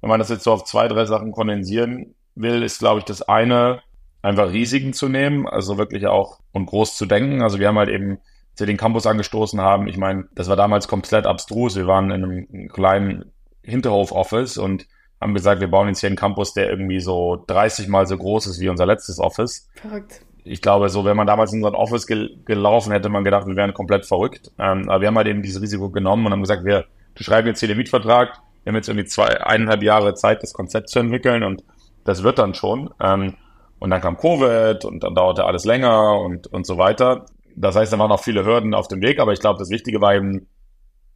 wenn 0.00 0.10
man 0.10 0.20
das 0.20 0.28
jetzt 0.28 0.44
so 0.44 0.52
auf 0.52 0.64
zwei, 0.64 0.86
drei 0.86 1.06
Sachen 1.06 1.32
kondensieren 1.32 2.14
will, 2.34 2.62
ist, 2.62 2.78
glaube 2.78 3.00
ich, 3.00 3.04
das 3.04 3.22
eine, 3.22 3.82
einfach 4.22 4.52
Risiken 4.52 4.92
zu 4.92 5.08
nehmen, 5.08 5.46
also 5.46 5.78
wirklich 5.78 6.06
auch 6.06 6.40
und 6.52 6.66
groß 6.66 6.96
zu 6.96 7.06
denken. 7.06 7.42
Also 7.42 7.58
wir 7.58 7.68
haben 7.68 7.78
halt 7.78 7.90
eben, 7.90 8.18
als 8.52 8.60
wir 8.60 8.66
den 8.66 8.76
Campus 8.76 9.06
angestoßen 9.06 9.60
haben, 9.60 9.86
ich 9.86 9.96
meine, 9.96 10.24
das 10.34 10.48
war 10.48 10.56
damals 10.56 10.88
komplett 10.88 11.26
abstrus. 11.26 11.76
Wir 11.76 11.86
waren 11.86 12.10
in 12.10 12.24
einem 12.24 12.68
kleinen 12.68 13.32
Hinterhof-Office 13.62 14.58
und 14.58 14.86
haben 15.20 15.34
gesagt, 15.34 15.60
wir 15.60 15.68
bauen 15.68 15.88
jetzt 15.88 16.00
hier 16.00 16.08
einen 16.08 16.16
Campus, 16.16 16.54
der 16.54 16.68
irgendwie 16.68 17.00
so 17.00 17.42
30 17.46 17.88
mal 17.88 18.06
so 18.06 18.16
groß 18.16 18.46
ist 18.46 18.60
wie 18.60 18.68
unser 18.68 18.86
letztes 18.86 19.18
Office. 19.18 19.68
Verrückt. 19.74 20.20
Ich 20.44 20.60
glaube, 20.60 20.90
so, 20.90 21.04
wenn 21.06 21.16
man 21.16 21.26
damals 21.26 21.52
in 21.52 21.58
unseren 21.60 21.74
Office 21.74 22.06
gel 22.06 22.36
gelaufen 22.44 22.92
hätte, 22.92 23.08
man 23.08 23.24
gedacht, 23.24 23.46
wir 23.46 23.56
wären 23.56 23.72
komplett 23.72 24.04
verrückt. 24.04 24.52
Ähm, 24.58 24.88
aber 24.88 25.00
wir 25.00 25.08
haben 25.08 25.16
halt 25.16 25.26
eben 25.26 25.42
dieses 25.42 25.62
Risiko 25.62 25.88
genommen 25.88 26.26
und 26.26 26.32
haben 26.32 26.42
gesagt, 26.42 26.64
wir 26.64 26.84
schreiben 27.16 27.48
jetzt 27.48 27.60
hier 27.60 27.68
den 27.68 27.78
Mietvertrag. 27.78 28.38
Wir 28.62 28.70
haben 28.70 28.76
jetzt 28.76 28.88
irgendwie 28.88 29.06
zwei, 29.06 29.42
eineinhalb 29.42 29.82
Jahre 29.82 30.14
Zeit, 30.14 30.42
das 30.42 30.52
Konzept 30.52 30.90
zu 30.90 30.98
entwickeln 30.98 31.42
und 31.42 31.64
das 32.04 32.22
wird 32.22 32.38
dann 32.38 32.54
schon. 32.54 32.90
Ähm, 33.00 33.34
und 33.78 33.90
dann 33.90 34.00
kam 34.00 34.16
Covid 34.16 34.84
und 34.84 35.02
dann 35.02 35.14
dauerte 35.14 35.44
alles 35.44 35.64
länger 35.64 36.18
und, 36.20 36.46
und 36.46 36.66
so 36.66 36.78
weiter. 36.78 37.26
Das 37.56 37.76
heißt, 37.76 37.92
da 37.92 37.98
waren 37.98 38.08
noch 38.08 38.22
viele 38.22 38.44
Hürden 38.44 38.74
auf 38.74 38.88
dem 38.88 39.02
Weg, 39.02 39.18
aber 39.20 39.32
ich 39.32 39.40
glaube, 39.40 39.58
das 39.58 39.70
Wichtige 39.70 40.00
war 40.00 40.14
eben, 40.14 40.46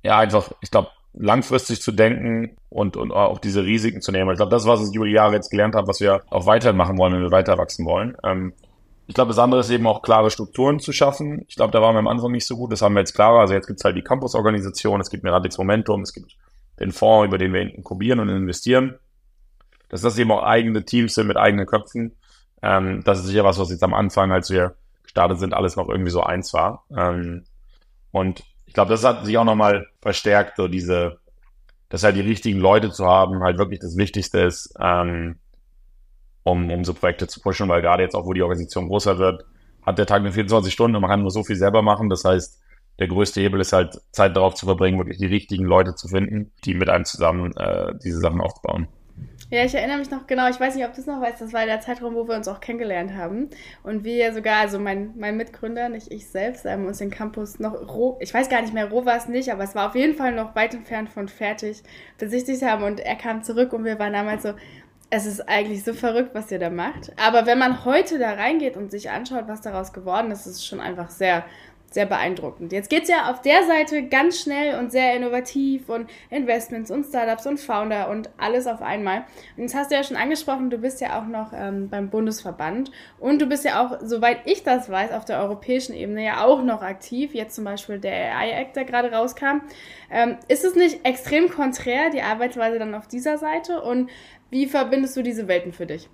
ja, 0.02 0.18
einfach, 0.18 0.50
ich 0.60 0.70
glaube, 0.70 0.88
langfristig 1.14 1.80
zu 1.80 1.92
denken 1.92 2.56
und, 2.68 2.96
und 2.96 3.10
auch 3.10 3.38
diese 3.38 3.64
Risiken 3.64 4.02
zu 4.02 4.12
nehmen. 4.12 4.30
Ich 4.30 4.36
glaube, 4.36 4.50
das, 4.50 4.66
was 4.66 4.86
ich 4.86 4.94
über 4.94 5.06
die 5.06 5.12
Jahre 5.12 5.34
jetzt 5.34 5.50
gelernt 5.50 5.74
habe, 5.74 5.88
was 5.88 6.00
wir 6.00 6.22
auch 6.30 6.46
weitermachen 6.46 6.98
wollen, 6.98 7.14
wenn 7.14 7.22
wir 7.22 7.30
weiter 7.30 7.58
wachsen 7.58 7.86
wollen. 7.86 8.16
Ähm, 8.22 8.52
ich 9.06 9.14
glaube, 9.14 9.28
das 9.28 9.38
andere 9.38 9.60
ist 9.60 9.70
eben 9.70 9.86
auch 9.86 10.02
klare 10.02 10.30
Strukturen 10.30 10.80
zu 10.80 10.92
schaffen. 10.92 11.44
Ich 11.48 11.56
glaube, 11.56 11.72
da 11.72 11.80
waren 11.80 11.94
wir 11.94 12.00
am 12.00 12.08
Anfang 12.08 12.30
nicht 12.30 12.46
so 12.46 12.56
gut. 12.56 12.70
Das 12.70 12.82
haben 12.82 12.92
wir 12.92 13.00
jetzt 13.00 13.14
klarer. 13.14 13.40
Also 13.40 13.54
jetzt 13.54 13.66
gibt 13.66 13.80
es 13.80 13.84
halt 13.84 13.96
die 13.96 14.02
Campus-Organisation, 14.02 15.00
es 15.00 15.08
gibt 15.08 15.24
Meradix 15.24 15.56
Momentum, 15.56 16.02
es 16.02 16.12
gibt 16.12 16.36
den 16.78 16.92
Fonds, 16.92 17.26
über 17.26 17.38
den 17.38 17.54
wir 17.54 17.62
inkubieren 17.62 18.20
und 18.20 18.28
investieren 18.28 18.98
dass 19.88 20.02
das 20.02 20.18
eben 20.18 20.30
auch 20.30 20.42
eigene 20.42 20.84
Teams 20.84 21.14
sind 21.14 21.26
mit 21.26 21.36
eigenen 21.36 21.66
Köpfen. 21.66 22.16
Ähm, 22.62 23.02
das 23.04 23.20
ist 23.20 23.26
sicher 23.26 23.44
was, 23.44 23.58
was 23.58 23.70
jetzt 23.70 23.82
am 23.82 23.94
Anfang, 23.94 24.32
als 24.32 24.50
wir 24.50 24.74
gestartet 25.02 25.38
sind, 25.38 25.54
alles 25.54 25.76
noch 25.76 25.88
irgendwie 25.88 26.10
so 26.10 26.22
eins 26.22 26.52
war. 26.52 26.84
Ähm, 26.96 27.44
und 28.12 28.44
ich 28.66 28.74
glaube, 28.74 28.90
das 28.90 29.04
hat 29.04 29.24
sich 29.24 29.38
auch 29.38 29.44
nochmal 29.44 29.86
verstärkt, 30.00 30.56
so 30.56 30.68
diese, 30.68 31.18
dass 31.88 32.04
halt 32.04 32.16
die 32.16 32.20
richtigen 32.20 32.58
Leute 32.58 32.90
zu 32.90 33.06
haben, 33.06 33.42
halt 33.42 33.58
wirklich 33.58 33.80
das 33.80 33.96
Wichtigste 33.96 34.40
ist, 34.40 34.74
ähm, 34.80 35.36
um, 36.42 36.70
um 36.70 36.84
so 36.84 36.94
Projekte 36.94 37.26
zu 37.26 37.40
pushen, 37.40 37.68
weil 37.68 37.82
gerade 37.82 38.02
jetzt 38.02 38.14
auch, 38.14 38.26
wo 38.26 38.32
die 38.32 38.42
Organisation 38.42 38.88
größer 38.88 39.18
wird, 39.18 39.44
hat 39.82 39.98
der 39.98 40.06
Tag 40.06 40.22
nur 40.22 40.32
24 40.32 40.72
Stunden 40.72 40.96
und 40.96 41.02
man 41.02 41.10
kann 41.10 41.22
nur 41.22 41.30
so 41.30 41.42
viel 41.44 41.56
selber 41.56 41.82
machen. 41.82 42.10
Das 42.10 42.24
heißt, 42.24 42.60
der 42.98 43.08
größte 43.08 43.40
Hebel 43.40 43.60
ist 43.60 43.72
halt 43.72 44.00
Zeit 44.12 44.36
darauf 44.36 44.54
zu 44.54 44.66
verbringen, 44.66 44.98
wirklich 44.98 45.18
die 45.18 45.26
richtigen 45.26 45.64
Leute 45.64 45.94
zu 45.94 46.08
finden, 46.08 46.52
die 46.64 46.74
mit 46.74 46.88
einem 46.88 47.04
zusammen 47.04 47.56
äh, 47.56 47.94
diese 48.02 48.18
Sachen 48.18 48.40
aufbauen. 48.40 48.88
Ja, 49.50 49.64
ich 49.64 49.74
erinnere 49.74 49.96
mich 49.96 50.10
noch 50.10 50.26
genau, 50.26 50.46
ich 50.50 50.60
weiß 50.60 50.74
nicht, 50.74 50.84
ob 50.84 50.92
du 50.92 51.00
es 51.00 51.06
noch 51.06 51.22
weißt, 51.22 51.40
das 51.40 51.54
war 51.54 51.64
der 51.64 51.80
Zeitraum, 51.80 52.14
wo 52.14 52.28
wir 52.28 52.36
uns 52.36 52.48
auch 52.48 52.60
kennengelernt 52.60 53.14
haben. 53.14 53.48
Und 53.82 54.04
wir 54.04 54.34
sogar, 54.34 54.58
also 54.58 54.78
mein, 54.78 55.14
mein 55.16 55.38
Mitgründer, 55.38 55.88
nicht 55.88 56.12
ich 56.12 56.28
selbst, 56.28 56.66
haben 56.66 56.84
uns 56.84 56.98
den 56.98 57.10
Campus 57.10 57.58
noch 57.58 57.72
roh, 57.88 58.18
ich 58.20 58.34
weiß 58.34 58.50
gar 58.50 58.60
nicht 58.60 58.74
mehr, 58.74 58.90
roh 58.90 59.06
war 59.06 59.16
es 59.16 59.26
nicht, 59.26 59.50
aber 59.50 59.64
es 59.64 59.74
war 59.74 59.88
auf 59.88 59.94
jeden 59.94 60.16
Fall 60.16 60.32
noch 60.32 60.54
weit 60.54 60.74
entfernt 60.74 61.08
von 61.08 61.28
fertig 61.28 61.82
besichtigt 62.18 62.62
haben. 62.62 62.82
Und 62.84 63.00
er 63.00 63.16
kam 63.16 63.42
zurück 63.42 63.72
und 63.72 63.86
wir 63.86 63.98
waren 63.98 64.12
damals 64.12 64.42
so, 64.42 64.52
es 65.08 65.24
ist 65.24 65.48
eigentlich 65.48 65.82
so 65.82 65.94
verrückt, 65.94 66.34
was 66.34 66.50
ihr 66.50 66.58
da 66.58 66.68
macht. 66.68 67.12
Aber 67.16 67.46
wenn 67.46 67.58
man 67.58 67.86
heute 67.86 68.18
da 68.18 68.32
reingeht 68.32 68.76
und 68.76 68.90
sich 68.90 69.08
anschaut, 69.08 69.44
was 69.46 69.62
daraus 69.62 69.94
geworden 69.94 70.30
ist, 70.30 70.40
ist 70.40 70.56
es 70.56 70.66
schon 70.66 70.80
einfach 70.80 71.08
sehr 71.08 71.46
sehr 71.90 72.06
beeindruckend. 72.06 72.72
Jetzt 72.72 72.90
geht's 72.90 73.08
ja 73.08 73.30
auf 73.30 73.40
der 73.40 73.64
Seite 73.64 74.04
ganz 74.04 74.40
schnell 74.40 74.78
und 74.78 74.92
sehr 74.92 75.14
innovativ 75.16 75.88
und 75.88 76.08
Investments 76.30 76.90
und 76.90 77.04
Startups 77.04 77.46
und 77.46 77.58
Founder 77.58 78.10
und 78.10 78.28
alles 78.36 78.66
auf 78.66 78.82
einmal. 78.82 79.24
Und 79.56 79.62
jetzt 79.62 79.74
hast 79.74 79.90
du 79.90 79.96
ja 79.96 80.04
schon 80.04 80.16
angesprochen, 80.16 80.70
du 80.70 80.78
bist 80.78 81.00
ja 81.00 81.18
auch 81.18 81.26
noch 81.26 81.52
ähm, 81.54 81.88
beim 81.88 82.10
Bundesverband 82.10 82.90
und 83.18 83.40
du 83.40 83.46
bist 83.46 83.64
ja 83.64 83.84
auch, 83.84 83.98
soweit 84.02 84.40
ich 84.44 84.62
das 84.62 84.90
weiß, 84.90 85.12
auf 85.12 85.24
der 85.24 85.40
europäischen 85.40 85.94
Ebene 85.94 86.24
ja 86.24 86.44
auch 86.44 86.62
noch 86.62 86.82
aktiv. 86.82 87.34
Jetzt 87.34 87.54
zum 87.54 87.64
Beispiel 87.64 87.98
der 87.98 88.36
AI 88.36 88.50
Act, 88.50 88.76
der 88.76 88.84
gerade 88.84 89.10
rauskam. 89.10 89.62
Ähm, 90.10 90.36
ist 90.48 90.64
es 90.64 90.74
nicht 90.74 91.04
extrem 91.06 91.48
konträr, 91.48 92.10
die 92.10 92.22
Arbeitsweise 92.22 92.78
dann 92.78 92.94
auf 92.94 93.08
dieser 93.08 93.38
Seite? 93.38 93.80
Und 93.80 94.10
wie 94.50 94.66
verbindest 94.66 95.16
du 95.16 95.22
diese 95.22 95.48
Welten 95.48 95.72
für 95.72 95.86
dich? 95.86 96.08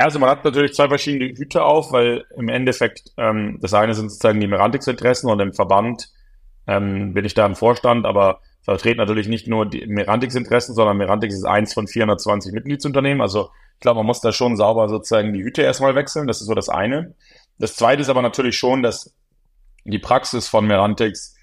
Also 0.00 0.18
man 0.18 0.30
hat 0.30 0.44
natürlich 0.44 0.74
zwei 0.74 0.88
verschiedene 0.88 1.36
Hüte 1.36 1.62
auf, 1.62 1.92
weil 1.92 2.24
im 2.36 2.48
Endeffekt 2.48 3.12
ähm, 3.16 3.58
das 3.60 3.74
eine 3.74 3.94
sind 3.94 4.10
sozusagen 4.10 4.40
die 4.40 4.46
Merantix-Interessen 4.46 5.28
und 5.28 5.40
im 5.40 5.52
Verband 5.52 6.10
ähm, 6.66 7.12
bin 7.14 7.24
ich 7.24 7.34
da 7.34 7.46
im 7.46 7.54
Vorstand, 7.54 8.06
aber 8.06 8.40
vertrete 8.62 8.98
natürlich 8.98 9.28
nicht 9.28 9.46
nur 9.46 9.66
die 9.66 9.86
Merantix-Interessen, 9.86 10.74
sondern 10.74 10.96
Merantix 10.96 11.34
ist 11.34 11.44
eins 11.44 11.74
von 11.74 11.86
420 11.86 12.52
Mitgliedsunternehmen. 12.52 13.20
Also 13.20 13.50
ich 13.74 13.80
glaube, 13.80 13.98
man 13.98 14.06
muss 14.06 14.20
da 14.20 14.32
schon 14.32 14.56
sauber 14.56 14.88
sozusagen 14.88 15.32
die 15.32 15.42
Hüte 15.42 15.62
erstmal 15.62 15.94
wechseln. 15.94 16.26
Das 16.26 16.40
ist 16.40 16.46
so 16.46 16.54
das 16.54 16.68
eine. 16.68 17.14
Das 17.58 17.76
zweite 17.76 18.02
ist 18.02 18.08
aber 18.08 18.22
natürlich 18.22 18.56
schon, 18.56 18.82
dass 18.82 19.14
die 19.84 19.98
Praxis 19.98 20.48
von 20.48 20.66
Merantix 20.66 21.34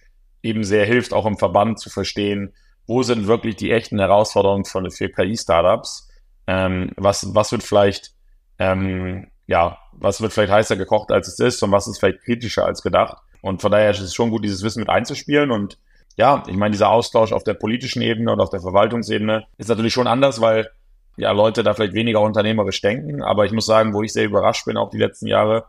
eben 0.43 0.63
sehr 0.63 0.85
hilft, 0.85 1.13
auch 1.13 1.25
im 1.25 1.37
Verband 1.37 1.79
zu 1.79 1.89
verstehen, 1.89 2.53
wo 2.85 3.03
sind 3.03 3.27
wirklich 3.27 3.55
die 3.55 3.71
echten 3.71 3.99
Herausforderungen 3.99 4.65
für 4.65 5.09
KI-Startups 5.09 6.07
ähm, 6.47 6.91
was, 6.95 7.35
was 7.35 7.51
wird 7.51 7.63
vielleicht, 7.63 8.13
ähm, 8.59 9.27
ja, 9.47 9.77
was 9.93 10.21
wird 10.21 10.33
vielleicht 10.33 10.51
heißer 10.51 10.75
gekocht, 10.75 11.11
als 11.11 11.27
es 11.27 11.39
ist 11.39 11.63
und 11.63 11.71
was 11.71 11.87
ist 11.87 11.99
vielleicht 11.99 12.21
kritischer 12.21 12.65
als 12.65 12.81
gedacht. 12.81 13.17
Und 13.41 13.61
von 13.61 13.71
daher 13.71 13.91
ist 13.91 13.99
es 13.99 14.13
schon 14.13 14.29
gut, 14.29 14.43
dieses 14.43 14.63
Wissen 14.63 14.81
mit 14.81 14.89
einzuspielen 14.89 15.51
und 15.51 15.77
ja, 16.17 16.43
ich 16.47 16.57
meine, 16.57 16.71
dieser 16.71 16.89
Austausch 16.89 17.31
auf 17.31 17.43
der 17.43 17.53
politischen 17.53 18.01
Ebene 18.01 18.31
und 18.31 18.41
auf 18.41 18.49
der 18.49 18.59
Verwaltungsebene 18.59 19.45
ist 19.57 19.69
natürlich 19.69 19.93
schon 19.93 20.07
anders, 20.07 20.41
weil 20.41 20.69
ja 21.15 21.31
Leute 21.31 21.63
da 21.63 21.73
vielleicht 21.73 21.93
weniger 21.93 22.21
unternehmerisch 22.21 22.81
denken. 22.81 23.21
Aber 23.21 23.45
ich 23.45 23.51
muss 23.51 23.67
sagen, 23.67 23.93
wo 23.93 24.01
ich 24.01 24.13
sehr 24.13 24.25
überrascht 24.25 24.65
bin, 24.65 24.77
auch 24.77 24.89
die 24.89 24.97
letzten 24.97 25.27
Jahre, 25.27 25.65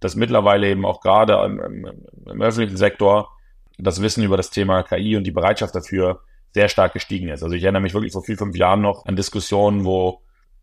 dass 0.00 0.16
mittlerweile 0.16 0.68
eben 0.68 0.86
auch 0.86 1.00
gerade 1.00 1.34
im, 1.44 1.60
im, 1.60 2.06
im 2.26 2.42
öffentlichen 2.42 2.78
Sektor 2.78 3.30
das 3.78 4.00
Wissen 4.00 4.24
über 4.24 4.36
das 4.36 4.50
Thema 4.50 4.82
KI 4.82 5.16
und 5.16 5.24
die 5.24 5.30
Bereitschaft 5.30 5.74
dafür 5.74 6.20
sehr 6.54 6.68
stark 6.68 6.94
gestiegen 6.94 7.28
ist. 7.28 7.42
Also 7.42 7.54
ich 7.54 7.62
erinnere 7.62 7.82
mich 7.82 7.94
wirklich 7.94 8.12
vor 8.12 8.22
vier, 8.22 8.38
fünf 8.38 8.56
Jahren 8.56 8.80
noch 8.80 9.06
an 9.06 9.16
Diskussionen, 9.16 9.84
wo 9.84 10.22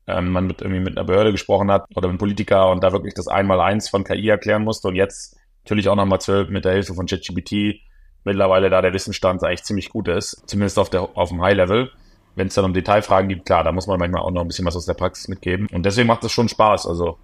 ähm, 0.09 0.31
man 0.31 0.47
mit, 0.47 0.61
irgendwie 0.61 0.81
mit 0.81 0.97
einer 0.97 1.05
Behörde 1.05 1.31
gesprochen 1.31 1.71
hat 1.71 1.85
oder 1.95 2.07
mit 2.07 2.13
einem 2.13 2.17
Politiker 2.17 2.69
und 2.69 2.83
da 2.83 2.91
wirklich 2.91 3.13
das 3.13 3.27
Einmaleins 3.27 3.89
von 3.89 4.03
KI 4.03 4.29
erklären 4.29 4.63
musste 4.63 4.87
und 4.87 4.95
jetzt 4.95 5.37
natürlich 5.63 5.89
auch 5.89 5.95
nochmal 5.95 6.21
zwölf 6.21 6.49
mit 6.49 6.65
der 6.65 6.73
Hilfe 6.73 6.93
von 6.93 7.05
ChatGPT 7.05 7.81
mittlerweile 8.23 8.69
da 8.69 8.81
der 8.81 8.93
Wissensstand 8.93 9.43
eigentlich 9.43 9.63
ziemlich 9.63 9.89
gut 9.89 10.07
ist, 10.07 10.43
zumindest 10.47 10.77
auf, 10.79 10.89
der, 10.89 11.17
auf 11.17 11.29
dem 11.29 11.41
High-Level. 11.41 11.91
Wenn 12.35 12.47
es 12.47 12.53
dann 12.53 12.65
um 12.65 12.73
Detailfragen 12.73 13.29
geht, 13.29 13.45
klar, 13.45 13.63
da 13.63 13.71
muss 13.71 13.87
man 13.87 13.99
manchmal 13.99 14.21
auch 14.21 14.31
noch 14.31 14.41
ein 14.41 14.47
bisschen 14.47 14.65
was 14.65 14.75
aus 14.75 14.85
der 14.85 14.93
Praxis 14.93 15.27
mitgeben. 15.27 15.67
Und 15.71 15.85
deswegen 15.85 16.07
macht 16.07 16.23
es 16.23 16.31
schon 16.31 16.47
Spaß. 16.47 16.85
Also 16.85 17.17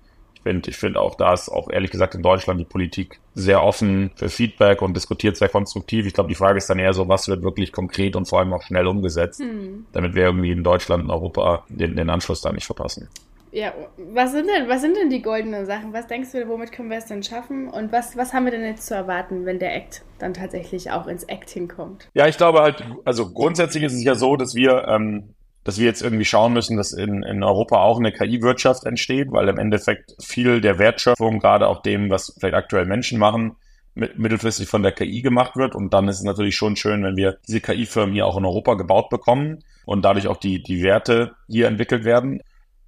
finde. 0.45 0.69
Ich 0.69 0.77
finde 0.77 1.01
auch, 1.01 1.15
da 1.15 1.33
ist 1.33 1.49
auch 1.49 1.69
ehrlich 1.71 1.89
gesagt 1.89 2.13
in 2.13 2.21
Deutschland 2.21 2.59
die 2.59 2.65
Politik 2.65 3.19
sehr 3.33 3.63
offen 3.63 4.11
für 4.15 4.29
Feedback 4.29 4.81
und 4.81 4.95
diskutiert 4.95 5.37
sehr 5.37 5.49
konstruktiv. 5.49 6.05
Ich 6.05 6.13
glaube, 6.13 6.29
die 6.29 6.35
Frage 6.35 6.57
ist 6.59 6.69
dann 6.69 6.79
eher 6.79 6.93
so, 6.93 7.07
was 7.07 7.27
wird 7.27 7.41
wirklich 7.41 7.71
konkret 7.71 8.15
und 8.15 8.27
vor 8.27 8.39
allem 8.39 8.53
auch 8.53 8.61
schnell 8.61 8.85
umgesetzt, 8.85 9.39
hm. 9.39 9.87
damit 9.91 10.13
wir 10.13 10.23
irgendwie 10.23 10.51
in 10.51 10.63
Deutschland 10.63 11.03
und 11.03 11.09
Europa 11.09 11.65
den, 11.69 11.95
den 11.95 12.09
Anschluss 12.09 12.41
da 12.41 12.51
nicht 12.51 12.65
verpassen. 12.65 13.09
Ja, 13.51 13.73
was 13.97 14.33
sind 14.33 14.47
denn, 14.47 14.67
was 14.67 14.81
sind 14.81 14.97
denn 14.97 15.09
die 15.09 15.21
goldenen 15.21 15.65
Sachen? 15.65 15.93
Was 15.93 16.07
denkst 16.07 16.33
du, 16.33 16.47
womit 16.49 16.73
können 16.73 16.89
wir 16.89 16.97
es 16.97 17.05
denn 17.05 17.23
schaffen? 17.23 17.69
Und 17.69 17.91
was, 17.93 18.17
was 18.17 18.33
haben 18.33 18.43
wir 18.43 18.51
denn 18.51 18.65
jetzt 18.65 18.85
zu 18.85 18.93
erwarten, 18.93 19.45
wenn 19.45 19.59
der 19.59 19.73
Act 19.73 20.03
dann 20.19 20.33
tatsächlich 20.33 20.91
auch 20.91 21.07
ins 21.07 21.23
Acting 21.23 21.69
kommt? 21.69 22.09
Ja, 22.13 22.27
ich 22.27 22.35
glaube 22.35 22.59
halt, 22.59 22.83
also 23.05 23.31
grundsätzlich 23.31 23.83
ist 23.83 23.93
es 23.93 24.03
ja 24.03 24.15
so, 24.15 24.35
dass 24.35 24.55
wir 24.55 24.85
ähm, 24.89 25.35
dass 25.65 25.79
wir 25.79 25.85
jetzt 25.85 26.03
irgendwie 26.03 26.25
schauen 26.25 26.53
müssen, 26.53 26.77
dass 26.77 26.93
in, 26.93 27.23
in 27.23 27.43
Europa 27.43 27.77
auch 27.77 27.97
eine 27.99 28.11
KI-Wirtschaft 28.11 28.85
entsteht, 28.85 29.31
weil 29.31 29.49
im 29.49 29.57
Endeffekt 29.57 30.15
viel 30.23 30.61
der 30.61 30.77
Wertschöpfung, 30.77 31.39
gerade 31.39 31.67
auch 31.67 31.81
dem, 31.81 32.11
was 32.11 32.35
vielleicht 32.39 32.53
aktuell 32.53 32.85
Menschen 32.85 33.17
machen, 33.17 33.55
mit, 33.95 34.19
mittelfristig 34.19 34.69
von 34.69 34.83
der 34.83 34.91
KI 34.91 35.23
gemacht 35.23 35.55
wird. 35.55 35.73
Und 35.73 35.91
dann 35.91 36.07
ist 36.07 36.17
es 36.17 36.23
natürlich 36.23 36.55
schon 36.55 36.75
schön, 36.75 37.03
wenn 37.03 37.15
wir 37.15 37.39
diese 37.47 37.61
KI-Firmen 37.61 38.13
hier 38.13 38.27
auch 38.27 38.37
in 38.37 38.45
Europa 38.45 38.75
gebaut 38.75 39.09
bekommen 39.09 39.63
und 39.85 40.05
dadurch 40.05 40.27
auch 40.27 40.37
die, 40.37 40.61
die 40.61 40.83
Werte 40.83 41.35
hier 41.47 41.67
entwickelt 41.67 42.05
werden 42.05 42.41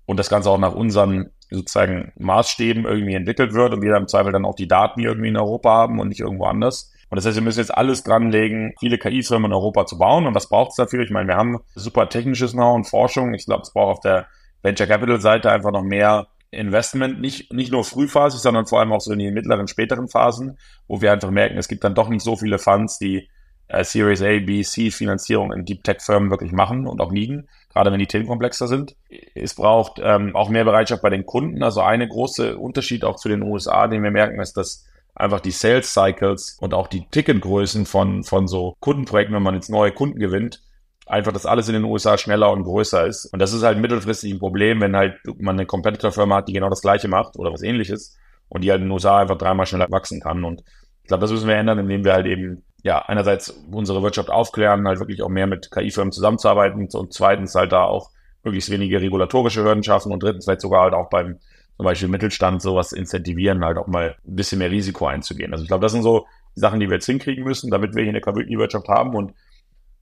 und 0.05 0.17
das 0.17 0.29
Ganze 0.29 0.51
auch 0.51 0.59
nach 0.59 0.75
unseren 0.75 1.31
sozusagen 1.49 2.11
Maßstäben 2.17 2.85
irgendwie 2.85 3.15
entwickelt 3.15 3.53
wird 3.53 3.73
und 3.73 3.81
wir 3.81 3.91
dann 3.91 4.03
im 4.03 4.07
Zweifel 4.07 4.31
dann 4.31 4.45
auch 4.45 4.55
die 4.55 4.67
Daten 4.67 4.99
hier 4.99 5.09
irgendwie 5.09 5.29
in 5.29 5.37
Europa 5.37 5.69
haben 5.71 5.99
und 5.99 6.09
nicht 6.09 6.19
irgendwo 6.19 6.45
anders. 6.45 6.93
Und 7.09 7.15
das 7.15 7.25
heißt, 7.25 7.35
wir 7.35 7.43
müssen 7.43 7.59
jetzt 7.59 7.75
alles 7.75 8.03
dranlegen, 8.03 8.73
viele 8.79 8.97
KI-Firmen 8.97 9.51
in 9.51 9.55
Europa 9.55 9.85
zu 9.85 9.97
bauen. 9.97 10.27
Und 10.27 10.35
was 10.35 10.49
braucht 10.49 10.71
es 10.71 10.75
dafür? 10.75 11.03
Ich 11.03 11.09
meine, 11.09 11.29
wir 11.29 11.35
haben 11.35 11.59
super 11.75 12.09
technisches 12.09 12.51
Know 12.51 12.73
und 12.73 12.85
Forschung. 12.85 13.33
Ich 13.33 13.45
glaube, 13.45 13.61
es 13.61 13.71
braucht 13.71 13.97
auf 13.97 13.99
der 14.01 14.27
Venture 14.61 14.87
Capital 14.87 15.21
Seite 15.21 15.51
einfach 15.51 15.71
noch 15.71 15.83
mehr 15.83 16.27
Investment, 16.51 17.19
nicht, 17.19 17.51
nicht 17.53 17.71
nur 17.71 17.83
frühphasig, 17.83 18.39
sondern 18.39 18.65
vor 18.67 18.79
allem 18.79 18.93
auch 18.93 19.01
so 19.01 19.11
in 19.11 19.19
den 19.19 19.33
mittleren, 19.33 19.67
späteren 19.67 20.07
Phasen, 20.07 20.57
wo 20.87 21.01
wir 21.01 21.11
einfach 21.11 21.29
merken, 21.29 21.57
es 21.57 21.67
gibt 21.67 21.83
dann 21.83 21.95
doch 21.95 22.07
nicht 22.07 22.23
so 22.23 22.37
viele 22.37 22.57
Funds, 22.57 22.97
die 22.97 23.29
äh, 23.67 23.83
Series 23.83 24.21
A, 24.21 24.39
B, 24.39 24.63
C 24.63 24.91
Finanzierung 24.91 25.51
in 25.51 25.65
Deep 25.65 25.83
Tech 25.83 25.97
Firmen 25.99 26.29
wirklich 26.29 26.53
machen 26.53 26.87
und 26.87 27.01
auch 27.01 27.11
liegen, 27.11 27.49
gerade 27.69 27.91
wenn 27.91 27.99
die 27.99 28.07
Themen 28.07 28.27
komplexer 28.27 28.67
sind. 28.67 28.95
Es 29.35 29.55
braucht 29.55 29.99
ähm, 30.01 30.35
auch 30.35 30.49
mehr 30.49 30.63
Bereitschaft 30.63 31.01
bei 31.01 31.09
den 31.09 31.25
Kunden. 31.25 31.63
Also 31.63 31.81
eine 31.81 32.07
große 32.07 32.57
Unterschied 32.57 33.03
auch 33.03 33.17
zu 33.17 33.27
den 33.27 33.43
USA, 33.43 33.87
den 33.87 34.03
wir 34.03 34.11
merken, 34.11 34.39
ist, 34.39 34.55
dass 34.55 34.87
einfach 35.17 35.39
die 35.39 35.51
Sales 35.51 35.93
Cycles 35.93 36.57
und 36.61 36.73
auch 36.73 36.87
die 36.87 37.07
Ticketgrößen 37.09 37.85
von, 37.85 38.23
von 38.23 38.47
so 38.47 38.75
Kundenprojekten, 38.79 39.35
wenn 39.35 39.43
man 39.43 39.55
jetzt 39.55 39.69
neue 39.69 39.91
Kunden 39.91 40.19
gewinnt, 40.19 40.61
einfach, 41.07 41.31
dass 41.31 41.45
alles 41.45 41.67
in 41.67 41.73
den 41.73 41.83
USA 41.85 42.17
schneller 42.17 42.51
und 42.51 42.63
größer 42.63 43.05
ist. 43.05 43.25
Und 43.25 43.39
das 43.39 43.53
ist 43.53 43.63
halt 43.63 43.79
mittelfristig 43.79 44.31
ein 44.31 44.39
Problem, 44.39 44.81
wenn 44.81 44.95
halt 44.95 45.15
man 45.39 45.55
eine 45.55 45.65
Competitor-Firma 45.65 46.37
hat, 46.37 46.47
die 46.47 46.53
genau 46.53 46.69
das 46.69 46.81
Gleiche 46.81 47.07
macht 47.07 47.37
oder 47.37 47.51
was 47.51 47.63
ähnliches 47.63 48.17
und 48.49 48.63
die 48.63 48.71
halt 48.71 48.81
in 48.81 48.87
den 48.87 48.91
USA 48.91 49.19
einfach 49.19 49.37
dreimal 49.37 49.65
schneller 49.65 49.89
wachsen 49.89 50.21
kann. 50.21 50.43
Und 50.43 50.63
ich 51.01 51.07
glaube, 51.07 51.21
das 51.21 51.31
müssen 51.31 51.47
wir 51.47 51.55
ändern, 51.55 51.79
indem 51.79 52.03
wir 52.03 52.13
halt 52.13 52.25
eben, 52.25 52.63
ja, 52.83 52.99
einerseits 52.99 53.49
unsere 53.71 54.03
Wirtschaft 54.03 54.29
aufklären, 54.29 54.87
halt 54.87 54.99
wirklich 54.99 55.21
auch 55.23 55.29
mehr 55.29 55.47
mit 55.47 55.71
KI-Firmen 55.71 56.11
zusammenzuarbeiten 56.11 56.87
und 56.93 57.13
zweitens 57.13 57.55
halt 57.55 57.71
da 57.71 57.83
auch 57.83 58.11
möglichst 58.43 58.69
wenige 58.69 59.01
regulatorische 59.01 59.63
Hürden 59.63 59.83
schaffen 59.83 60.11
und 60.11 60.21
drittens 60.21 60.45
vielleicht 60.45 60.61
sogar 60.61 60.83
halt 60.83 60.93
auch 60.93 61.09
beim 61.09 61.39
zum 61.77 61.85
Beispiel 61.85 62.09
Mittelstand 62.09 62.61
sowas 62.61 62.91
incentivieren, 62.91 63.63
halt 63.63 63.77
auch 63.77 63.87
mal 63.87 64.15
ein 64.27 64.35
bisschen 64.35 64.59
mehr 64.59 64.71
Risiko 64.71 65.05
einzugehen. 65.07 65.53
Also 65.53 65.63
ich 65.63 65.67
glaube, 65.67 65.83
das 65.83 65.91
sind 65.91 66.01
so 66.01 66.25
die 66.55 66.59
Sachen, 66.59 66.79
die 66.79 66.89
wir 66.89 66.95
jetzt 66.95 67.05
hinkriegen 67.05 67.43
müssen, 67.43 67.69
damit 67.69 67.95
wir 67.95 68.03
hier 68.03 68.11
eine 68.11 68.21
KI-Wirtschaft 68.21 68.87
haben 68.87 69.15
und 69.15 69.33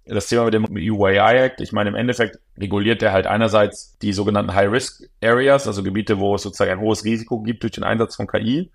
das 0.06 0.28
Thema 0.28 0.46
mit 0.46 0.54
dem 0.54 0.66
UAI 0.66 1.46
Act, 1.46 1.62
ich 1.62 1.72
meine, 1.72 1.90
im 1.90 1.96
Endeffekt 1.96 2.40
reguliert 2.58 3.02
der 3.02 3.12
halt 3.12 3.28
einerseits 3.28 3.98
die 3.98 4.14
sogenannten 4.14 4.54
High-Risk-Areas, 4.54 5.68
also 5.68 5.84
Gebiete, 5.84 6.20
wo 6.20 6.36
es 6.36 6.44
sozusagen 6.44 6.72
ein 6.72 6.80
hohes 6.80 7.04
Risiko 7.04 7.42
gibt 7.42 7.64
durch 7.64 7.74
den 7.74 7.84
Einsatz 7.84 8.16
von 8.16 8.28
KI, 8.28 8.72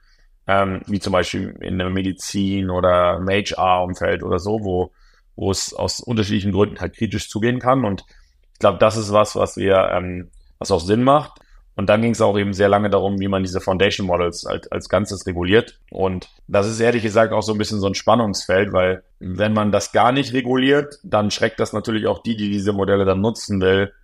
ähm, 0.47 0.83
wie 0.87 0.99
zum 0.99 1.13
Beispiel 1.13 1.57
in 1.61 1.79
der 1.79 1.89
Medizin 1.89 2.69
oder 2.69 3.19
im 3.19 3.29
HR-Umfeld 3.29 4.25
oder 4.25 4.41
so, 4.41 4.65
wo, 4.65 4.93
wo 5.37 5.51
es 5.51 5.73
aus 5.73 6.01
unterschiedlichen 6.01 6.53
Gründen 6.53 6.81
halt 6.81 6.97
kritisch 6.97 7.31
zugehen 7.31 7.61
kann. 7.61 7.85
Und 7.85 8.05
ich 8.53 8.59
glaube, 8.59 8.79
das 8.79 8.97
ist 8.97 9.13
was, 9.13 9.37
was 9.37 9.57
wir, 9.57 9.91
ähm, 9.93 10.31
was 10.59 10.73
auch 10.73 10.81
Sinn 10.81 11.05
macht. 11.05 11.41
Und 11.81 11.87
dann 11.87 12.03
ging 12.03 12.11
es 12.11 12.21
auch 12.21 12.37
eben 12.37 12.53
sehr 12.53 12.69
lange 12.69 12.91
darum, 12.91 13.21
wie 13.21 13.29
man 13.29 13.43
diese 13.43 13.59
Foundation 13.59 14.07
Models 14.07 14.45
als, 14.45 14.71
als 14.71 14.91
Ganzes 14.91 15.27
reguliert. 15.27 15.81
Und 15.91 16.29
das 16.47 16.67
ist 16.67 16.79
ehrlich 16.79 17.03
gesagt 17.03 17.33
auch 17.33 17.41
so 17.41 17.53
ein 17.53 17.59
bisschen 17.59 17.81
so 17.81 17.87
ein 17.87 17.95
Spannungsfeld, 17.95 18.75
weil 18.75 19.03
wenn 19.19 19.55
man 19.55 19.73
das 19.73 19.91
gar 19.91 20.13
nicht 20.13 20.35
reguliert, 20.35 20.99
dann 21.05 21.31
schreckt 21.31 21.59
das 21.59 21.73
natürlich 21.73 22.07
auch 22.07 22.23
die, 22.23 22.37
die 22.37 22.51
diese 22.51 22.75
Modelle 22.75 23.07
dann 23.07 23.23
nutzen 23.23 23.63
will, 23.63 23.95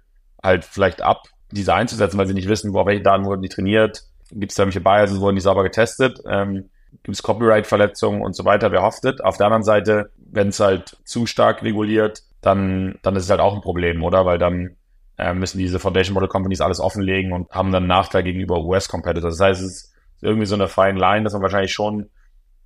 halt 0.42 0.64
vielleicht 0.64 1.02
ab, 1.02 1.24
diese 1.50 1.74
einzusetzen, 1.74 2.16
weil 2.16 2.26
sie 2.26 2.32
nicht 2.32 2.48
wissen, 2.48 2.72
wo 2.72 2.86
welche 2.86 3.02
Daten 3.02 3.26
wurden 3.26 3.42
die 3.42 3.50
trainiert, 3.50 4.04
gibt 4.32 4.52
es 4.52 4.56
da 4.56 4.64
welche 4.64 4.80
Biases, 4.80 5.20
wurden 5.20 5.36
die 5.36 5.42
sauber 5.42 5.62
getestet, 5.62 6.18
ähm, 6.26 6.70
gibt 7.02 7.14
es 7.14 7.22
Copyright-Verletzungen 7.22 8.22
und 8.22 8.34
so 8.34 8.46
weiter, 8.46 8.72
wer 8.72 8.84
hoftet. 8.84 9.22
Auf 9.22 9.36
der 9.36 9.48
anderen 9.48 9.64
Seite, 9.64 10.12
wenn 10.16 10.48
es 10.48 10.60
halt 10.60 10.96
zu 11.04 11.26
stark 11.26 11.62
reguliert, 11.62 12.22
dann, 12.40 12.98
dann 13.02 13.16
ist 13.16 13.24
es 13.24 13.30
halt 13.30 13.40
auch 13.40 13.54
ein 13.54 13.60
Problem, 13.60 14.02
oder? 14.02 14.24
Weil 14.24 14.38
dann 14.38 14.76
äh, 15.18 15.34
müssen 15.34 15.58
diese 15.58 15.78
Foundation 15.78 16.14
Model 16.14 16.28
Companies 16.28 16.60
alles 16.60 16.80
offenlegen 16.80 17.32
und 17.32 17.50
haben 17.50 17.72
dann 17.72 17.84
einen 17.84 17.88
Nachteil 17.88 18.22
gegenüber 18.22 18.60
US-Competitors. 18.60 19.38
Das 19.38 19.46
heißt, 19.46 19.62
es 19.62 19.66
ist 19.66 19.94
irgendwie 20.20 20.46
so 20.46 20.54
eine 20.54 20.68
fine 20.68 20.98
Line, 20.98 21.24
dass 21.24 21.32
man 21.32 21.42
wahrscheinlich 21.42 21.72
schon 21.72 22.10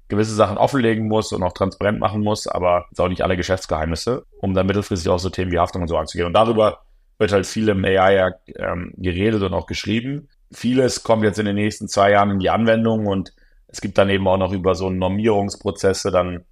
gewisse 0.09 0.35
Sachen 0.35 0.59
offenlegen 0.59 1.09
muss 1.09 1.33
und 1.33 1.42
auch 1.42 1.52
transparent 1.52 2.00
machen 2.00 2.23
muss, 2.23 2.47
aber 2.47 2.87
es 2.92 3.00
auch 3.00 3.09
nicht 3.09 3.23
alle 3.23 3.37
Geschäftsgeheimnisse, 3.37 4.26
um 4.40 4.54
dann 4.54 4.66
mittelfristig 4.66 5.09
auch 5.09 5.19
so 5.19 5.30
Themen 5.30 5.52
wie 5.52 5.59
Haftung 5.59 5.83
und 5.83 5.88
so 5.88 5.97
anzugehen. 5.97 6.26
Und 6.26 6.35
darüber 6.35 6.80
wird 7.19 7.33
halt 7.33 7.47
viel 7.47 7.69
im 7.69 7.85
AI 7.85 8.14
ja, 8.16 8.30
ähm, 8.57 8.92
geredet 8.97 9.42
und 9.42 9.54
auch 9.54 9.66
geschrieben. 9.66 10.28
Vieles 10.52 11.04
kommt 11.04 11.23
jetzt 11.23 11.38
in 11.38 11.47
den 11.47 11.54
nächsten 11.54 11.87
zwei 11.87 12.11
Jahren 12.11 12.30
in 12.30 12.38
die 12.40 12.50
Anwendung 12.50 13.07
und 13.07 13.33
es 13.69 13.80
gibt 13.80 13.99
dann 13.99 14.11
eben 14.11 14.26
auch 14.26 14.38
noch 14.38 14.52
über 14.52 14.75
so 14.75 14.90
Normierungsprozesse 14.90 16.11
dann, 16.11 16.45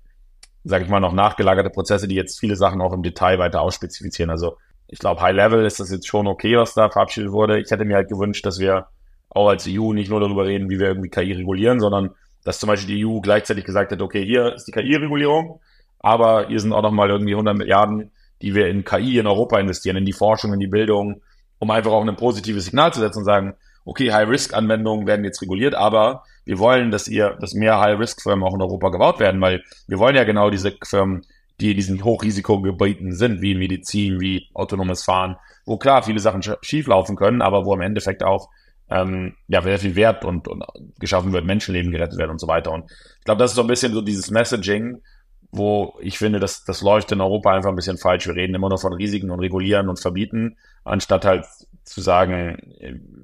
sage 0.63 0.85
ich 0.85 0.91
mal, 0.91 1.01
noch 1.01 1.13
nachgelagerte 1.13 1.71
Prozesse, 1.71 2.07
die 2.07 2.15
jetzt 2.15 2.39
viele 2.39 2.55
Sachen 2.55 2.81
auch 2.81 2.93
im 2.93 3.03
Detail 3.03 3.41
weiter 3.41 3.61
ausspezifizieren. 3.61 4.31
Also 4.31 4.57
ich 4.89 4.99
glaube, 4.99 5.21
High 5.21 5.37
Level 5.37 5.65
ist 5.65 5.81
das 5.81 5.91
jetzt 5.91 6.09
schon 6.09 6.27
okay, 6.27 6.57
was 6.57 6.75
da 6.75 6.89
verabschiedet 6.89 7.31
wurde. 7.31 7.61
Ich 7.61 7.71
hätte 7.71 7.85
mir 7.85 7.97
halt 7.97 8.09
gewünscht, 8.09 8.45
dass 8.47 8.59
wir 8.59 8.87
auch 9.29 9.49
als 9.49 9.67
EU 9.69 9.93
nicht 9.93 10.11
nur 10.11 10.21
darüber 10.21 10.47
reden, 10.47 10.71
wie 10.71 10.79
wir 10.79 10.89
irgendwie 10.89 11.11
KI 11.11 11.33
regulieren, 11.33 11.79
sondern 11.79 12.11
dass 12.45 12.59
zum 12.59 12.69
Beispiel 12.69 12.97
die 12.97 13.07
EU 13.07 13.21
gleichzeitig 13.21 13.65
gesagt 13.65 13.93
hat, 13.93 14.01
okay, 14.01 14.25
hier 14.25 14.55
ist 14.55 14.65
die 14.65 14.73
KI-Regulierung, 14.73 15.61
aber 15.99 16.49
hier 16.49 16.59
sind 16.61 16.73
auch 16.73 16.83
nochmal 16.83 17.11
irgendwie 17.11 17.33
100 17.33 17.57
Milliarden, 17.57 18.11
die 18.41 18.55
wir 18.55 18.69
in 18.69 18.85
KI 18.85 19.19
in 19.19 19.27
Europa 19.27 19.59
investieren, 19.59 19.97
in 19.97 20.07
die 20.07 20.15
Forschung, 20.15 20.55
in 20.55 20.61
die 20.61 20.67
Bildung, 20.67 21.21
um 21.59 21.71
einfach 21.71 21.91
auch 21.91 22.07
ein 22.07 22.17
positives 22.17 22.67
Signal 22.67 22.93
zu 22.93 23.01
setzen 23.01 23.19
und 23.19 23.25
sagen, 23.25 23.55
okay, 23.85 24.13
High-Risk-Anwendungen 24.13 25.07
werden 25.07 25.25
jetzt 25.25 25.43
reguliert, 25.43 25.75
aber 25.75 26.25
wir 26.45 26.59
wollen, 26.59 26.91
dass 26.91 27.09
ihr, 27.09 27.37
dass 27.41 27.53
mehr 27.53 27.81
High-Risk-Firmen 27.81 28.47
auch 28.47 28.55
in 28.55 28.63
Europa 28.63 28.89
gebaut 28.89 29.21
werden, 29.21 29.41
weil 29.41 29.63
wir 29.87 29.99
wollen 29.99 30.17
ja 30.17 30.25
genau 30.25 30.49
diese 30.49 30.73
Firmen 30.83 31.27
die 31.61 31.71
in 31.71 31.77
diesen 31.77 32.05
Hochrisikogebieten 32.05 33.13
sind, 33.13 33.41
wie 33.41 33.55
Medizin, 33.55 34.21
wie 34.21 34.49
autonomes 34.55 35.05
Fahren, 35.05 35.37
wo 35.65 35.77
klar 35.77 36.03
viele 36.03 36.21
Sachen 36.21 36.43
schieflaufen 36.63 37.17
können, 37.17 37.43
aber 37.43 37.65
wo 37.65 37.75
im 37.75 37.81
Endeffekt 37.81 38.23
auch 38.23 38.49
ähm, 38.91 39.35
ja 39.49 39.61
sehr 39.63 39.79
viel 39.79 39.97
Wert 39.97 40.25
und, 40.25 40.49
und 40.49 40.65
geschaffen 40.99 41.33
wird, 41.33 41.45
Menschenleben 41.45 41.91
gerettet 41.91 42.19
werden 42.19 42.31
und 42.31 42.41
so 42.41 42.49
weiter. 42.49 42.73
Und 42.73 42.91
ich 42.91 43.25
glaube, 43.25 43.41
das 43.41 43.51
ist 43.51 43.57
so 43.57 43.63
ein 43.63 43.69
bisschen 43.69 43.93
so 43.93 44.01
dieses 44.01 44.31
Messaging, 44.31 45.03
wo 45.51 45.95
ich 46.01 46.19
finde, 46.19 46.41
dass 46.41 46.65
das 46.65 46.83
läuft 46.83 47.11
in 47.13 47.21
Europa 47.21 47.53
einfach 47.53 47.71
ein 47.71 47.77
bisschen 47.77 47.99
falsch. 47.99 48.27
Wir 48.27 48.35
reden 48.35 48.55
immer 48.55 48.69
nur 48.69 48.79
von 48.79 48.93
Risiken 48.93 49.31
und 49.31 49.41
regulieren 49.41 49.89
und 49.89 50.01
verbieten, 50.01 50.57
anstatt 50.85 51.25
halt 51.25 51.47
zu 51.85 52.01
sagen, 52.01 52.59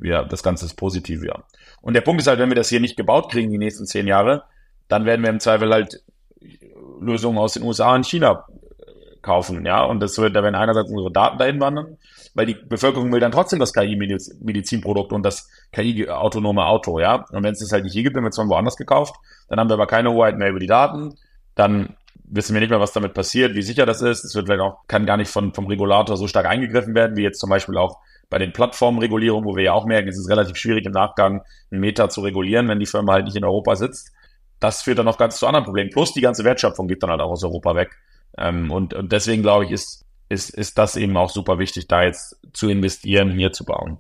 ja, 0.02 0.24
das 0.24 0.42
Ganze 0.42 0.64
ist 0.64 0.74
positiv, 0.74 1.22
ja. 1.22 1.44
Und 1.82 1.94
der 1.94 2.00
Punkt 2.00 2.22
ist 2.22 2.26
halt, 2.26 2.38
wenn 2.38 2.48
wir 2.48 2.56
das 2.56 2.70
hier 2.70 2.80
nicht 2.80 2.96
gebaut 2.96 3.30
kriegen 3.30 3.50
die 3.50 3.58
nächsten 3.58 3.86
zehn 3.86 4.06
Jahre, 4.06 4.44
dann 4.88 5.04
werden 5.04 5.22
wir 5.22 5.30
im 5.30 5.40
Zweifel 5.40 5.72
halt 5.72 6.02
Lösungen 7.04 7.38
aus 7.38 7.54
den 7.54 7.62
USA 7.62 7.94
und 7.94 8.06
China 8.06 8.46
kaufen, 9.23 9.64
ja. 9.64 9.84
Und 9.84 10.00
das 10.00 10.18
wird, 10.18 10.34
da 10.37 10.42
werden 10.42 10.54
einerseits 10.54 10.90
unsere 10.90 11.12
Daten 11.12 11.38
dahin 11.38 11.61
wandern 11.61 11.96
weil 12.34 12.46
die 12.46 12.54
Bevölkerung 12.54 13.12
will 13.12 13.20
dann 13.20 13.32
trotzdem 13.32 13.61
das 13.61 13.73
KI-Medizinprodukt 13.73 15.12
und 15.12 15.23
das 15.23 15.49
KI-autonome 15.73 16.66
Auto, 16.66 16.99
ja. 16.99 17.25
Und 17.30 17.42
wenn 17.42 17.52
es 17.52 17.61
das 17.61 17.73
halt 17.73 17.84
nicht 17.84 17.92
hier 17.92 18.02
gibt, 18.02 18.16
dann 18.16 18.25
wird 18.25 18.32
es 18.32 18.38
von 18.38 18.49
woanders 18.49 18.76
gekauft, 18.76 19.14
dann 19.49 19.58
haben 19.58 19.70
wir 19.70 19.75
aber 19.75 19.87
keine 19.87 20.12
Hoheit 20.12 20.37
mehr 20.37 20.50
über 20.50 20.58
die 20.58 20.66
Daten, 20.66 21.14
dann 21.54 21.96
wissen 22.25 22.54
wir 22.54 22.61
nicht 22.61 22.70
mehr, 22.70 22.80
was 22.80 22.92
damit 22.92 23.14
passiert, 23.14 23.54
wie 23.54 23.62
sicher 23.62 23.87
das 23.87 24.02
ist. 24.02 24.25
Es 24.25 24.34
wird 24.34 24.46
vielleicht 24.46 24.62
auch, 24.62 24.87
kann 24.88 25.06
gar 25.06 25.16
nicht 25.16 25.30
von, 25.30 25.54
vom 25.54 25.66
Regulator 25.66 26.16
so 26.16 26.26
stark 26.26 26.46
eingegriffen 26.46 26.94
werden, 26.94 27.16
wie 27.16 27.23
jetzt 27.23 27.38
zum 27.38 27.50
Beispiel 27.50 27.76
auch 27.76 27.99
bei 28.30 28.38
den 28.38 28.52
Plattformregulierungen, 28.52 29.49
wo 29.49 29.54
wir 29.54 29.62
ja 29.62 29.73
auch 29.73 29.84
merken, 29.84 30.08
es 30.08 30.18
ist 30.18 30.30
relativ 30.30 30.56
schwierig 30.56 30.87
im 30.87 30.92
Nachgang 30.92 31.42
einen 31.70 31.80
Meta 31.80 32.08
zu 32.08 32.23
regulieren, 32.23 32.66
wenn 32.68 32.80
die 32.80 32.87
Firma 32.87 33.12
halt 33.12 33.26
nicht 33.26 33.37
in 33.37 33.44
Europa 33.44 33.76
sitzt. 33.76 34.12
Das 34.61 34.82
führt 34.82 34.99
dann 34.99 35.06
noch 35.06 35.18
ganz 35.18 35.38
zu 35.38 35.46
anderen 35.46 35.64
Problemen. 35.64 35.90
Plus 35.90 36.12
die 36.12 36.20
ganze 36.20 36.44
Wertschöpfung 36.44 36.88
geht 36.88 37.02
dann 37.02 37.11
halt 37.11 37.20
auch 37.20 37.30
aus 37.30 37.44
Europa 37.44 37.75
weg. 37.75 37.96
Ähm, 38.38 38.70
und, 38.70 38.94
und 38.94 39.12
deswegen 39.12 39.42
glaube 39.42 39.64
ich, 39.64 39.70
ist, 39.70 40.04
ist, 40.28 40.50
ist 40.50 40.78
das 40.78 40.96
eben 40.96 41.16
auch 41.16 41.30
super 41.30 41.58
wichtig, 41.58 41.87
da 41.88 42.02
jetzt 42.02 42.37
zu 42.52 42.68
investieren, 42.68 43.32
hier 43.32 43.52
zu 43.52 43.64
bauen. 43.64 43.99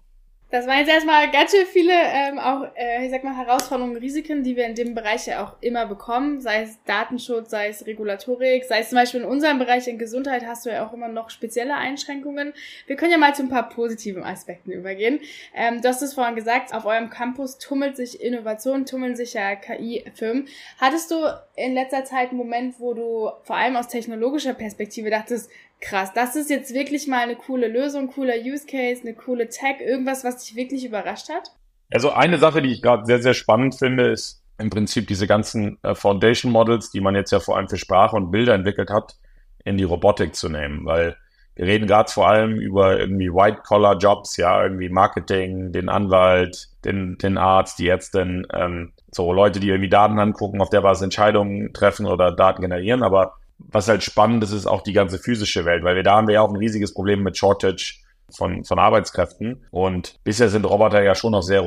Das 0.54 0.68
waren 0.68 0.78
jetzt 0.78 0.88
erstmal 0.88 1.28
ganz 1.32 1.50
schön 1.50 1.66
viele 1.66 1.92
ähm, 1.92 2.38
auch, 2.38 2.64
äh, 2.76 3.04
ich 3.04 3.10
sag 3.10 3.24
mal, 3.24 3.36
Herausforderungen, 3.36 3.96
Risiken, 3.96 4.44
die 4.44 4.54
wir 4.54 4.66
in 4.66 4.76
dem 4.76 4.94
Bereich 4.94 5.26
ja 5.26 5.44
auch 5.44 5.56
immer 5.60 5.84
bekommen, 5.84 6.40
sei 6.40 6.62
es 6.62 6.78
Datenschutz, 6.84 7.50
sei 7.50 7.70
es 7.70 7.86
Regulatorik, 7.86 8.62
sei 8.62 8.78
es 8.78 8.90
zum 8.90 8.98
Beispiel 8.98 9.22
in 9.22 9.26
unserem 9.26 9.58
Bereich 9.58 9.88
in 9.88 9.98
Gesundheit 9.98 10.46
hast 10.46 10.64
du 10.64 10.70
ja 10.70 10.86
auch 10.86 10.92
immer 10.92 11.08
noch 11.08 11.30
spezielle 11.30 11.74
Einschränkungen. 11.74 12.52
Wir 12.86 12.94
können 12.94 13.10
ja 13.10 13.18
mal 13.18 13.34
zu 13.34 13.42
ein 13.42 13.48
paar 13.48 13.68
positiven 13.68 14.22
Aspekten 14.22 14.70
übergehen. 14.70 15.18
Ähm, 15.56 15.82
du 15.82 15.88
hast 15.88 16.02
es 16.02 16.14
vorhin 16.14 16.36
gesagt, 16.36 16.72
auf 16.72 16.84
eurem 16.84 17.10
Campus 17.10 17.58
tummelt 17.58 17.96
sich 17.96 18.20
Innovation, 18.20 18.86
tummeln 18.86 19.16
sich 19.16 19.34
ja 19.34 19.56
KI-Firmen. 19.56 20.46
Hattest 20.78 21.10
du 21.10 21.16
in 21.56 21.74
letzter 21.74 22.04
Zeit 22.04 22.28
einen 22.28 22.38
Moment, 22.38 22.78
wo 22.78 22.94
du 22.94 23.28
vor 23.42 23.56
allem 23.56 23.74
aus 23.74 23.88
technologischer 23.88 24.54
Perspektive 24.54 25.10
dachtest, 25.10 25.50
krass, 25.80 26.12
das 26.14 26.36
ist 26.36 26.50
jetzt 26.50 26.74
wirklich 26.74 27.06
mal 27.06 27.20
eine 27.20 27.36
coole 27.36 27.68
Lösung, 27.68 28.08
cooler 28.08 28.36
Use 28.36 28.66
Case, 28.66 29.02
eine 29.02 29.14
coole 29.14 29.48
Tag, 29.48 29.80
irgendwas, 29.80 30.24
was 30.24 30.38
dich 30.38 30.56
wirklich 30.56 30.84
überrascht 30.84 31.28
hat? 31.28 31.50
Also 31.92 32.10
eine 32.10 32.38
Sache, 32.38 32.62
die 32.62 32.72
ich 32.72 32.82
gerade 32.82 33.04
sehr, 33.04 33.22
sehr 33.22 33.34
spannend 33.34 33.76
finde, 33.76 34.08
ist 34.08 34.42
im 34.58 34.70
Prinzip 34.70 35.06
diese 35.08 35.26
ganzen 35.26 35.78
äh, 35.82 35.94
Foundation 35.94 36.52
Models, 36.52 36.90
die 36.90 37.00
man 37.00 37.14
jetzt 37.14 37.32
ja 37.32 37.40
vor 37.40 37.56
allem 37.56 37.68
für 37.68 37.76
Sprache 37.76 38.16
und 38.16 38.30
Bilder 38.30 38.54
entwickelt 38.54 38.90
hat, 38.90 39.16
in 39.64 39.76
die 39.76 39.84
Robotik 39.84 40.34
zu 40.34 40.48
nehmen, 40.48 40.84
weil 40.84 41.16
wir 41.56 41.66
reden 41.66 41.86
gerade 41.86 42.10
vor 42.10 42.28
allem 42.28 42.56
über 42.56 42.98
irgendwie 42.98 43.32
White-Collar-Jobs, 43.32 44.36
ja, 44.38 44.62
irgendwie 44.62 44.88
Marketing, 44.88 45.72
den 45.72 45.88
Anwalt, 45.88 46.68
den, 46.84 47.16
den 47.18 47.38
Arzt, 47.38 47.78
die 47.78 47.88
Ärztin, 47.88 48.46
ähm, 48.52 48.92
so 49.12 49.32
Leute, 49.32 49.60
die 49.60 49.68
irgendwie 49.68 49.88
Daten 49.88 50.18
angucken, 50.18 50.60
auf 50.60 50.70
der 50.70 50.80
Basis 50.80 51.04
Entscheidungen 51.04 51.72
treffen 51.72 52.06
oder 52.06 52.32
Daten 52.32 52.62
generieren, 52.62 53.04
aber 53.04 53.36
was 53.58 53.88
halt 53.88 54.02
spannend 54.02 54.42
ist, 54.44 54.52
ist 54.52 54.66
auch 54.66 54.82
die 54.82 54.92
ganze 54.92 55.18
physische 55.18 55.64
Welt, 55.64 55.84
weil 55.84 55.96
wir 55.96 56.02
da 56.02 56.16
haben 56.16 56.28
wir 56.28 56.34
ja 56.34 56.42
auch 56.42 56.50
ein 56.50 56.56
riesiges 56.56 56.94
Problem 56.94 57.22
mit 57.22 57.36
Shortage 57.36 57.96
von, 58.30 58.64
von 58.64 58.78
Arbeitskräften. 58.78 59.64
Und 59.70 60.16
bisher 60.24 60.48
sind 60.48 60.64
Roboter 60.64 61.02
ja 61.02 61.14
schon 61.14 61.32
noch 61.32 61.42
sehr, 61.42 61.64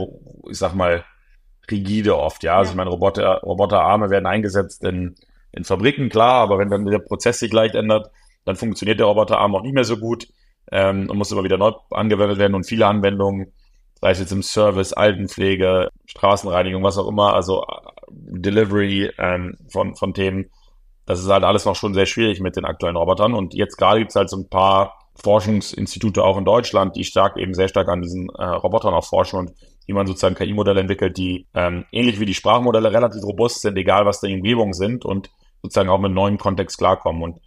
ich 0.50 0.58
sag 0.58 0.74
mal, 0.74 1.04
rigide 1.70 2.18
oft, 2.18 2.44
ja. 2.44 2.58
Also 2.58 2.72
ich 2.72 2.78
meine, 2.78 2.90
Roboter, 2.90 3.42
Roboterarme 3.44 4.10
werden 4.10 4.26
eingesetzt 4.26 4.84
in, 4.84 5.16
in 5.52 5.64
Fabriken, 5.64 6.10
klar, 6.10 6.42
aber 6.42 6.60
wenn 6.60 6.70
dann 6.70 6.86
der 6.86 7.00
Prozess 7.00 7.40
sich 7.40 7.52
leicht 7.52 7.76
ändert, 7.76 8.12
dann 8.46 8.56
funktioniert 8.56 9.00
der 9.00 9.08
Roboterarm 9.08 9.56
auch 9.56 9.64
nicht 9.64 9.74
mehr 9.74 9.84
so 9.84 9.98
gut 9.98 10.28
ähm, 10.72 11.10
und 11.10 11.18
muss 11.18 11.32
immer 11.32 11.44
wieder 11.44 11.58
neu 11.58 11.74
angewendet 11.92 12.38
werden 12.38 12.56
und 12.56 12.66
viele 12.66 12.88
Anwendungen, 12.88 13.52
sei 14.00 14.12
es 14.12 14.20
jetzt 14.20 14.32
im 14.32 14.44
Service, 14.44 14.94
Altenpflege, 14.94 15.90
Straßenreinigung, 16.06 16.84
was 16.84 16.98
auch 16.98 17.08
immer, 17.08 17.34
also 17.34 17.66
Delivery 18.10 19.12
ähm, 19.18 19.58
von, 19.70 19.96
von 19.96 20.14
Themen, 20.14 20.50
das 21.08 21.22
ist 21.22 21.30
halt 21.30 21.46
alles 21.46 21.66
noch 21.66 21.76
schon 21.76 21.94
sehr 21.94 22.06
schwierig 22.06 22.42
mit 22.42 22.58
den 22.58 22.66
aktuellen 22.66 22.98
Robotern. 22.98 23.34
Und 23.34 23.54
jetzt 23.54 23.78
gerade 23.78 24.00
gibt 24.00 24.12
es 24.12 24.16
halt 24.16 24.30
so 24.30 24.38
ein 24.38 24.50
paar 24.50 25.00
Forschungsinstitute 25.16 26.24
auch 26.24 26.38
in 26.38 26.46
Deutschland, 26.46 26.96
die 26.96 27.06
stark 27.06 27.38
eben 27.38 27.54
sehr 27.54 27.70
stark 27.70 27.88
an 27.88 28.02
diesen 28.02 28.30
äh, 28.30 28.44
Robotern 28.44 28.94
auch 28.94 29.06
forschen 29.06 29.40
und 29.40 29.54
wie 29.88 29.94
man 29.94 30.06
sozusagen 30.06 30.36
KI-Modelle 30.36 30.82
entwickelt, 30.82 31.18
die 31.18 31.48
ähm, 31.56 31.86
ähnlich 31.94 32.20
wie 32.20 32.26
die 32.26 32.34
Sprachmodelle 32.34 32.92
relativ 32.92 33.24
robust 33.24 33.62
sind, 33.62 33.78
egal 33.78 34.06
was 34.06 34.20
die 34.20 34.34
Umgebungen 34.34 34.74
sind 34.74 35.06
und 35.06 35.30
sozusagen 35.64 35.90
auch 35.90 35.98
mit 35.98 36.12
neuem 36.12 36.38
Kontext 36.38 36.78
klarkommen. 36.78 37.24
Und 37.24 37.40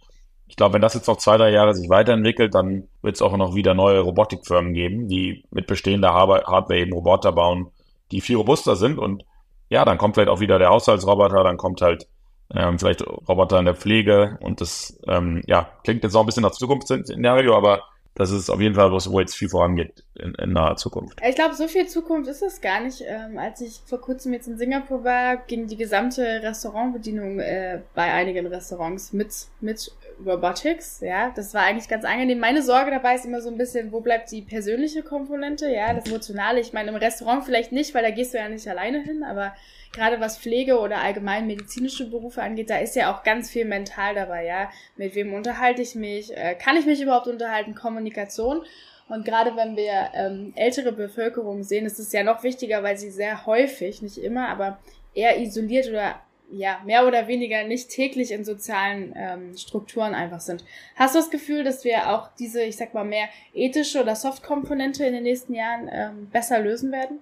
ich 0.47 0.55
glaube, 0.55 0.73
wenn 0.73 0.81
das 0.81 0.95
jetzt 0.95 1.07
noch 1.07 1.17
zwei, 1.17 1.37
drei 1.37 1.51
Jahre 1.51 1.75
sich 1.75 1.87
weiterentwickelt, 1.87 2.55
dann 2.55 2.87
wird 3.03 3.15
es 3.15 3.21
auch 3.21 3.37
noch 3.37 3.53
wieder 3.53 3.75
neue 3.75 3.99
Robotikfirmen 3.99 4.73
geben, 4.73 5.07
die 5.07 5.45
mit 5.51 5.67
bestehender 5.67 6.13
Hardware 6.13 6.79
eben 6.79 6.93
Roboter 6.93 7.31
bauen, 7.31 7.67
die 8.11 8.21
viel 8.21 8.37
robuster 8.37 8.75
sind. 8.75 8.97
Und 8.97 9.23
ja, 9.69 9.85
dann 9.85 9.99
kommt 9.99 10.15
vielleicht 10.15 10.29
auch 10.29 10.39
wieder 10.39 10.57
der 10.57 10.69
Haushaltsroboter, 10.69 11.43
dann 11.43 11.57
kommt 11.57 11.81
halt 11.81 12.07
ähm, 12.53 12.79
vielleicht 12.79 13.01
Roboter 13.01 13.59
in 13.59 13.65
der 13.65 13.75
Pflege 13.75 14.37
und 14.41 14.61
das 14.61 14.99
ähm, 15.07 15.41
ja, 15.45 15.69
klingt 15.83 16.03
jetzt 16.03 16.15
auch 16.15 16.21
ein 16.21 16.25
bisschen 16.25 16.43
nach 16.43 16.51
Zukunftsszenario, 16.51 17.55
aber 17.55 17.83
das 18.15 18.31
ist 18.31 18.49
auf 18.49 18.59
jeden 18.59 18.75
Fall 18.75 18.91
was, 18.91 19.09
wo 19.09 19.19
jetzt 19.21 19.35
viel 19.35 19.47
vorangeht 19.47 20.03
in, 20.15 20.35
in 20.35 20.51
naher 20.51 20.75
Zukunft. 20.75 21.17
Ich 21.25 21.35
glaube, 21.35 21.55
so 21.55 21.67
viel 21.67 21.87
Zukunft 21.87 22.29
ist 22.29 22.41
es 22.41 22.59
gar 22.59 22.81
nicht. 22.81 23.01
Ähm, 23.07 23.37
als 23.37 23.61
ich 23.61 23.79
vor 23.85 24.01
kurzem 24.01 24.33
jetzt 24.33 24.47
in 24.47 24.57
Singapur 24.57 25.05
war, 25.05 25.37
ging 25.37 25.67
die 25.67 25.77
gesamte 25.77 26.21
Restaurantbedienung 26.21 27.39
äh, 27.39 27.81
bei 27.95 28.11
einigen 28.11 28.47
Restaurants 28.47 29.13
mit, 29.13 29.33
mit 29.61 29.91
Robotics. 30.25 30.99
Ja, 31.01 31.31
das 31.35 31.53
war 31.53 31.63
eigentlich 31.63 31.87
ganz 31.87 32.05
angenehm. 32.05 32.39
Meine 32.39 32.61
Sorge 32.61 32.91
dabei 32.91 33.15
ist 33.15 33.25
immer 33.25 33.41
so 33.41 33.49
ein 33.49 33.57
bisschen, 33.57 33.91
wo 33.91 34.01
bleibt 34.01 34.31
die 34.31 34.41
persönliche 34.41 35.03
Komponente? 35.03 35.69
Ja, 35.69 35.93
das 35.93 36.05
Emotionale. 36.05 36.59
Ich 36.59 36.73
meine, 36.73 36.89
im 36.89 36.95
Restaurant 36.95 37.43
vielleicht 37.43 37.71
nicht, 37.71 37.93
weil 37.93 38.03
da 38.03 38.11
gehst 38.11 38.33
du 38.33 38.37
ja 38.37 38.49
nicht 38.49 38.67
alleine 38.67 39.01
hin, 39.01 39.23
aber 39.23 39.55
gerade 39.93 40.19
was 40.19 40.37
Pflege 40.37 40.79
oder 40.79 41.01
allgemein 41.01 41.47
medizinische 41.47 42.09
Berufe 42.09 42.41
angeht, 42.41 42.69
da 42.69 42.77
ist 42.77 42.95
ja 42.95 43.13
auch 43.13 43.23
ganz 43.23 43.49
viel 43.49 43.65
mental 43.65 44.15
dabei, 44.15 44.45
ja. 44.45 44.69
Mit 44.95 45.15
wem 45.15 45.33
unterhalte 45.33 45.81
ich 45.81 45.95
mich? 45.95 46.35
Äh, 46.35 46.55
kann 46.55 46.77
ich 46.77 46.85
mich 46.85 47.01
überhaupt 47.01 47.27
unterhalten? 47.27 47.75
Kommunikation. 47.75 48.63
Und 49.09 49.25
gerade 49.25 49.55
wenn 49.57 49.75
wir 49.75 50.11
ähm, 50.13 50.53
ältere 50.55 50.93
Bevölkerung 50.93 51.63
sehen, 51.63 51.85
ist 51.85 51.99
es 51.99 52.13
ja 52.13 52.23
noch 52.23 52.43
wichtiger, 52.43 52.81
weil 52.81 52.97
sie 52.97 53.11
sehr 53.11 53.45
häufig, 53.45 54.01
nicht 54.01 54.17
immer, 54.17 54.47
aber 54.47 54.79
eher 55.13 55.39
isoliert 55.39 55.89
oder 55.89 56.15
ja, 56.51 56.79
mehr 56.85 57.07
oder 57.07 57.27
weniger 57.27 57.63
nicht 57.63 57.89
täglich 57.89 58.31
in 58.31 58.43
sozialen 58.43 59.13
ähm, 59.15 59.57
Strukturen 59.57 60.13
einfach 60.13 60.39
sind. 60.39 60.63
Hast 60.95 61.15
du 61.15 61.19
das 61.19 61.29
Gefühl, 61.29 61.63
dass 61.63 61.83
wir 61.83 62.09
auch 62.09 62.29
diese, 62.39 62.63
ich 62.63 62.77
sag 62.77 62.93
mal, 62.93 63.05
mehr 63.05 63.27
ethische 63.53 64.01
oder 64.01 64.15
Soft-Komponente 64.15 65.05
in 65.05 65.13
den 65.13 65.23
nächsten 65.23 65.53
Jahren 65.53 65.89
ähm, 65.91 66.27
besser 66.31 66.59
lösen 66.59 66.91
werden? 66.91 67.19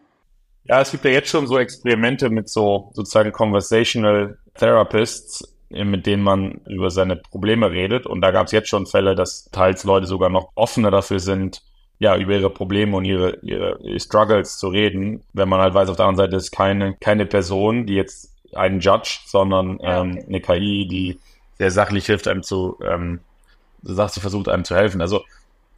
Ja, 0.65 0.81
es 0.81 0.91
gibt 0.91 1.05
ja 1.05 1.11
jetzt 1.11 1.29
schon 1.29 1.47
so 1.47 1.57
Experimente 1.57 2.29
mit 2.29 2.49
so 2.49 2.91
sozusagen 2.93 3.31
Conversational 3.31 4.37
Therapists, 4.55 5.55
mit 5.69 6.05
denen 6.05 6.23
man 6.23 6.61
über 6.67 6.89
seine 6.89 7.15
Probleme 7.15 7.71
redet. 7.71 8.05
Und 8.05 8.21
da 8.21 8.31
gab 8.31 8.47
es 8.47 8.51
jetzt 8.51 8.69
schon 8.69 8.85
Fälle, 8.85 9.15
dass 9.15 9.45
teils 9.51 9.83
Leute 9.83 10.07
sogar 10.07 10.29
noch 10.29 10.51
offener 10.55 10.91
dafür 10.91 11.19
sind, 11.19 11.61
ja, 11.99 12.15
über 12.17 12.33
ihre 12.33 12.49
Probleme 12.49 12.95
und 12.95 13.05
ihre, 13.05 13.37
ihre 13.41 13.99
Struggles 13.99 14.57
zu 14.57 14.69
reden, 14.69 15.23
wenn 15.33 15.49
man 15.49 15.59
halt 15.59 15.73
weiß, 15.73 15.89
auf 15.89 15.97
der 15.97 16.05
anderen 16.05 16.27
Seite 16.27 16.37
ist 16.37 16.51
keine, 16.51 16.95
keine 16.95 17.25
Person, 17.25 17.85
die 17.85 17.95
jetzt 17.95 18.38
einen 18.55 18.79
Judge, 18.79 19.19
sondern 19.25 19.79
ähm, 19.81 20.23
eine 20.27 20.41
KI, 20.41 20.87
die 20.87 21.19
sehr 21.57 21.71
sachlich 21.71 22.05
hilft, 22.05 22.27
einem 22.27 22.43
zu, 22.43 22.77
ähm, 22.85 23.19
sagt, 23.83 24.13
sie 24.13 24.21
versucht 24.21 24.49
einem 24.49 24.63
zu 24.63 24.75
helfen. 24.75 25.01
Also 25.01 25.23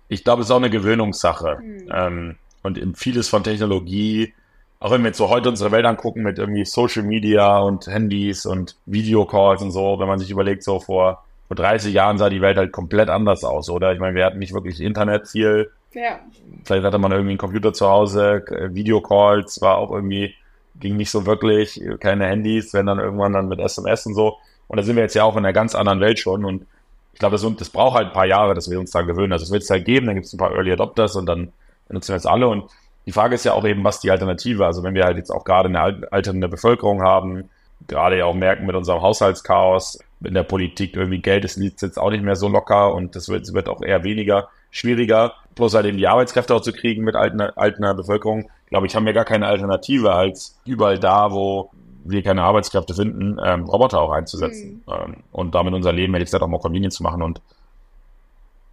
ich 0.07 0.23
glaube, 0.23 0.41
es 0.41 0.47
ist 0.47 0.51
auch 0.51 0.57
eine 0.57 0.69
Gewöhnungssache. 0.69 1.60
Mhm. 1.62 1.89
Ähm, 1.93 2.36
und 2.63 2.97
vieles 2.97 3.27
von 3.27 3.43
Technologie 3.43 4.34
auch 4.81 4.89
wenn 4.89 5.03
wir 5.03 5.10
jetzt 5.10 5.19
so 5.19 5.29
heute 5.29 5.47
unsere 5.47 5.71
Welt 5.71 5.86
angucken 5.86 6.23
mit 6.23 6.39
irgendwie 6.39 6.65
Social 6.65 7.03
Media 7.03 7.60
und 7.60 7.86
Handys 7.86 8.47
und 8.47 8.75
Videocalls 8.88 9.62
und 9.62 9.69
so, 9.69 9.99
wenn 9.99 10.07
man 10.07 10.17
sich 10.17 10.31
überlegt, 10.31 10.63
so 10.63 10.79
vor, 10.79 11.23
vor 11.47 11.55
30 11.55 11.93
Jahren 11.93 12.17
sah 12.17 12.29
die 12.29 12.41
Welt 12.41 12.57
halt 12.57 12.71
komplett 12.71 13.07
anders 13.07 13.43
aus, 13.43 13.69
oder? 13.69 13.93
Ich 13.93 13.99
meine, 13.99 14.15
wir 14.15 14.25
hatten 14.25 14.39
nicht 14.39 14.55
wirklich 14.55 14.81
Internet 14.81 15.27
viel. 15.27 15.69
Ja. 15.93 16.19
Vielleicht 16.63 16.84
hatte 16.84 16.97
man 16.97 17.12
irgendwie 17.12 17.29
einen 17.29 17.38
Computer 17.38 17.73
zu 17.73 17.88
Hause, 17.88 18.43
Videocalls 18.71 19.62
war 19.62 19.77
auch 19.77 19.91
irgendwie, 19.91 20.34
ging 20.82 20.98
nicht 20.98 21.12
so 21.12 21.26
wirklich, 21.26 21.82
keine 22.00 22.26
Handys, 22.26 22.74
wenn 22.74 22.86
dann 22.86 23.00
irgendwann 23.00 23.34
dann 23.34 23.48
mit 23.48 23.60
SMS 23.60 24.06
und 24.06 24.15
so. 24.15 24.38
Und 24.67 24.78
da 24.78 24.84
sind 24.84 24.96
wir 24.96 25.04
jetzt 25.04 25.15
ja 25.15 25.24
auch 25.24 25.34
in 25.36 25.46
einer 25.46 25.54
ganz 25.54 25.76
anderen 25.76 26.00
Welt 26.00 26.20
schon 26.20 26.46
und 26.46 26.65
ich 27.13 27.20
glaube, 27.20 27.38
das, 27.38 27.46
das 27.58 27.70
braucht 27.70 27.98
halt 27.98 28.08
ein 28.08 28.13
paar 28.13 28.26
Jahre, 28.26 28.56
dass 28.56 28.70
wir 28.70 28.80
uns 28.80 28.91
da 28.91 29.02
gewöhnen. 29.02 29.34
Also 29.34 29.44
es 29.44 29.52
wird 29.52 29.63
es 29.63 29.70
halt 29.70 29.86
geben, 29.86 30.08
dann 30.08 30.15
gibt 30.15 30.28
es 30.28 30.34
ein 30.34 30.38
paar 30.38 30.54
Early 30.54 30.72
Adopters 30.72 31.15
und 31.15 31.26
dann 31.26 31.52
nutzen 31.89 32.10
wir 32.10 32.15
jetzt 32.15 32.28
alle 32.28 32.48
und 32.48 32.70
die 33.06 33.12
Frage 33.12 33.36
ist 33.36 33.46
ja 33.46 33.54
auch 33.54 33.65
eben, 33.65 33.84
was 33.84 34.00
die 34.00 34.12
Alternative. 34.12 34.65
Also 34.65 34.84
wenn 34.84 34.94
wir 34.94 35.06
halt 35.06 35.17
jetzt 35.17 35.32
auch 35.32 35.44
gerade 35.44 35.70
eine 35.70 36.08
alternde 36.12 36.48
Bevölkerung 36.48 37.02
haben, 37.02 37.50
gerade 37.88 38.20
ja 38.20 38.26
auch 38.26 38.36
merken 38.36 38.65
mit 38.65 38.76
unserem 38.76 39.02
Haushaltschaos, 39.02 40.00
in 40.24 40.36
der 40.36 40.44
Politik 40.44 40.96
irgendwie 40.96 41.20
Geld 41.20 41.46
ist 41.46 41.58
jetzt 41.58 41.98
auch 41.98 42.12
nicht 42.12 42.24
mehr 42.24 42.36
so 42.36 42.48
locker 42.48 42.94
und 42.94 43.15
das 43.15 43.28
wird, 43.30 43.52
wird 43.54 43.67
auch 43.67 43.82
eher 43.82 44.04
weniger 44.04 44.50
schwieriger. 44.70 45.34
Plus 45.56 45.74
halt 45.74 45.88
eben 45.88 45.98
die 45.98 46.08
Arbeitskräfte 46.08 46.54
auch 46.54 46.62
zu 46.62 46.74
kriegen 46.74 47.04
mit 47.04 47.15
alterner, 47.15 47.54
alterner 47.58 47.96
Bevölkerung. 47.96 48.50
Glaube 48.71 48.88
ich, 48.88 48.95
haben 48.95 49.05
wir 49.05 49.13
gar 49.13 49.25
keine 49.25 49.45
Alternative 49.45 50.13
als 50.13 50.60
überall 50.65 50.97
da, 50.97 51.31
wo 51.31 51.69
wir 52.03 52.23
keine 52.23 52.41
Arbeitskräfte 52.41 52.95
finden, 52.95 53.38
ähm, 53.43 53.65
Roboter 53.65 54.01
auch 54.01 54.12
einzusetzen 54.12 54.84
mhm. 54.88 54.93
ähm, 54.93 55.15
und 55.31 55.53
damit 55.53 55.75
unser 55.75 55.93
Leben 55.93 56.13
ehrlich 56.13 56.27
gesagt 56.27 56.43
auch 56.43 56.47
mal 56.47 56.60
convenient 56.60 56.93
zu 56.93 57.03
machen 57.03 57.21
und 57.21 57.41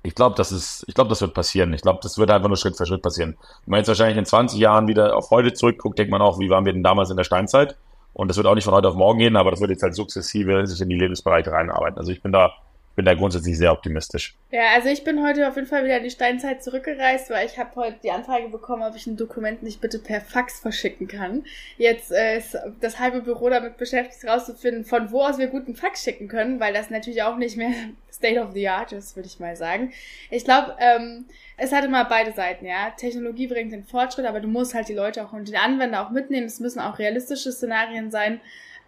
ich 0.02 0.14
glaube, 0.14 0.36
das 0.36 0.52
ist, 0.52 0.84
ich 0.86 0.94
glaube, 0.94 1.10
das 1.10 1.20
wird 1.20 1.34
passieren. 1.34 1.74
Ich 1.74 1.82
glaube, 1.82 1.98
das 2.02 2.16
wird 2.16 2.30
einfach 2.30 2.48
nur 2.48 2.56
Schritt 2.56 2.76
für 2.76 2.86
Schritt 2.86 3.02
passieren. 3.02 3.36
Wenn 3.64 3.72
man 3.72 3.78
jetzt 3.78 3.88
wahrscheinlich 3.88 4.16
in 4.16 4.24
20 4.24 4.58
Jahren 4.58 4.86
wieder 4.86 5.16
auf 5.16 5.30
heute 5.30 5.52
zurückguckt, 5.52 5.98
denkt 5.98 6.10
man 6.10 6.22
auch, 6.22 6.38
wie 6.38 6.48
waren 6.48 6.64
wir 6.64 6.72
denn 6.72 6.84
damals 6.84 7.10
in 7.10 7.16
der 7.16 7.24
Steinzeit? 7.24 7.76
Und 8.14 8.28
das 8.28 8.36
wird 8.36 8.46
auch 8.46 8.54
nicht 8.54 8.64
von 8.64 8.74
heute 8.74 8.88
auf 8.88 8.94
morgen 8.94 9.18
gehen, 9.18 9.36
aber 9.36 9.50
das 9.50 9.60
wird 9.60 9.70
jetzt 9.70 9.82
halt 9.82 9.94
sukzessive 9.94 10.66
sich 10.66 10.80
in 10.80 10.88
die 10.88 10.96
Lebensbereiche 10.96 11.52
reinarbeiten. 11.52 11.98
Also 11.98 12.12
ich 12.12 12.22
bin 12.22 12.32
da 12.32 12.52
bin 12.98 13.04
da 13.04 13.14
grundsätzlich 13.14 13.56
sehr 13.56 13.70
optimistisch. 13.70 14.34
Ja, 14.50 14.72
also 14.74 14.88
ich 14.88 15.04
bin 15.04 15.24
heute 15.24 15.46
auf 15.46 15.54
jeden 15.54 15.68
Fall 15.68 15.84
wieder 15.84 15.98
in 15.98 16.02
die 16.02 16.10
Steinzeit 16.10 16.64
zurückgereist, 16.64 17.30
weil 17.30 17.46
ich 17.46 17.56
habe 17.56 17.76
heute 17.76 17.96
die 18.02 18.10
Anfrage 18.10 18.48
bekommen, 18.48 18.82
ob 18.82 18.96
ich 18.96 19.06
ein 19.06 19.16
Dokument 19.16 19.62
nicht 19.62 19.80
bitte 19.80 20.00
per 20.00 20.20
Fax 20.20 20.58
verschicken 20.58 21.06
kann. 21.06 21.44
Jetzt 21.76 22.10
äh, 22.10 22.38
ist 22.38 22.58
das 22.80 22.98
halbe 22.98 23.22
Büro 23.22 23.50
damit 23.50 23.76
beschäftigt, 23.76 24.24
herauszufinden, 24.24 24.84
von 24.84 25.12
wo 25.12 25.22
aus 25.22 25.38
wir 25.38 25.46
guten 25.46 25.76
Fax 25.76 26.02
schicken 26.02 26.26
können, 26.26 26.58
weil 26.58 26.74
das 26.74 26.90
natürlich 26.90 27.22
auch 27.22 27.36
nicht 27.36 27.56
mehr 27.56 27.70
State 28.10 28.40
of 28.40 28.50
the 28.52 28.68
Art 28.68 28.90
ist, 28.90 29.14
würde 29.14 29.28
ich 29.28 29.38
mal 29.38 29.54
sagen. 29.54 29.92
Ich 30.32 30.42
glaube, 30.42 30.74
ähm, 30.80 31.26
es 31.56 31.70
hat 31.70 31.84
immer 31.84 32.04
beide 32.04 32.32
Seiten, 32.32 32.66
ja. 32.66 32.90
Technologie 32.96 33.46
bringt 33.46 33.72
den 33.72 33.84
Fortschritt, 33.84 34.26
aber 34.26 34.40
du 34.40 34.48
musst 34.48 34.74
halt 34.74 34.88
die 34.88 34.94
Leute 34.94 35.24
auch 35.24 35.32
und 35.32 35.46
den 35.46 35.54
Anwender 35.54 36.04
auch 36.04 36.10
mitnehmen. 36.10 36.48
Es 36.48 36.58
müssen 36.58 36.80
auch 36.80 36.98
realistische 36.98 37.52
Szenarien 37.52 38.10
sein. 38.10 38.40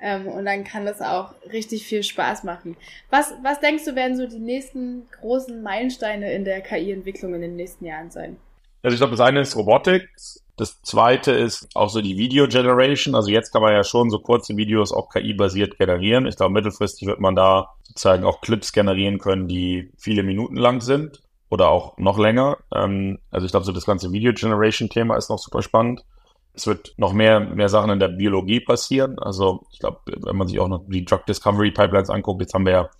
Ähm, 0.03 0.27
und 0.29 0.45
dann 0.47 0.65
kann 0.65 0.87
das 0.87 1.01
auch 1.01 1.35
richtig 1.53 1.87
viel 1.87 2.03
Spaß 2.03 2.45
machen. 2.45 2.77
Was, 3.11 3.35
was 3.43 3.61
denkst 3.61 3.85
du, 3.85 3.95
werden 3.95 4.17
so 4.17 4.27
die 4.27 4.39
nächsten 4.39 5.09
großen 5.21 5.63
Meilensteine 5.63 6.33
in 6.33 6.45
der 6.45 6.61
KI-Entwicklung 6.63 7.35
in 7.35 7.43
den 7.43 7.57
nächsten 7.57 7.85
Jahren 7.85 8.11
sein? 8.11 8.37
Also 8.83 8.95
ich 8.95 9.01
glaube, 9.01 9.13
das 9.13 9.21
eine 9.21 9.41
ist 9.41 9.57
Robotics. 9.57 10.43
Das 10.57 10.83
zweite 10.83 11.33
ist 11.33 11.69
auch 11.75 11.89
so 11.89 12.01
die 12.01 12.19
Video 12.19 12.49
Generation. 12.49 13.15
Also 13.15 13.31
jetzt 13.31 13.51
kann 13.51 13.63
man 13.63 13.73
ja 13.73 13.85
schon 13.85 14.11
so 14.11 14.19
kurze 14.19 14.57
Videos 14.57 14.93
auch 14.93 15.11
KI-basiert 15.11 15.79
generieren. 15.79 16.27
Ich 16.27 16.37
glaube, 16.37 16.53
mittelfristig 16.53 17.07
wird 17.07 17.21
man 17.21 17.35
da 17.35 17.75
sozusagen 17.83 18.25
auch 18.25 18.41
Clips 18.41 18.73
generieren 18.73 19.19
können, 19.19 19.49
die 19.49 19.91
viele 19.97 20.23
Minuten 20.23 20.57
lang 20.57 20.81
sind 20.81 21.21
oder 21.51 21.69
auch 21.69 21.97
noch 21.99 22.19
länger. 22.19 22.59
Ähm, 22.75 23.19
also 23.31 23.45
ich 23.45 23.53
glaube, 23.53 23.67
so 23.67 23.73
das 23.73 23.87
ganze 23.87 24.13
Video 24.13 24.33
Generation 24.33 24.89
Thema 24.89 25.17
ist 25.17 25.29
noch 25.29 25.39
super 25.39 25.63
spannend. 25.63 26.05
Es 26.53 26.67
wird 26.67 26.95
noch 26.97 27.13
mehr, 27.13 27.41
mehr 27.41 27.69
Sachen 27.69 27.91
in 27.91 28.01
der 28.01 28.09
Biologie 28.09 28.61
passieren. 28.61 29.19
Also 29.19 29.63
ich 29.73 29.79
glaube, 29.79 30.01
wenn 30.07 30.37
man 30.37 30.49
sich 30.49 30.59
auch 30.59 30.69
noch 30.69 30.85
die 30.89 31.05
Drug 31.05 31.25
Discovery 31.27 31.71
Pipelines 31.71 32.11
anguckt, 32.11 32.41
jetzt 32.41 32.55
haben 32.55 32.67
wir 32.67 32.73
ja 32.73 32.91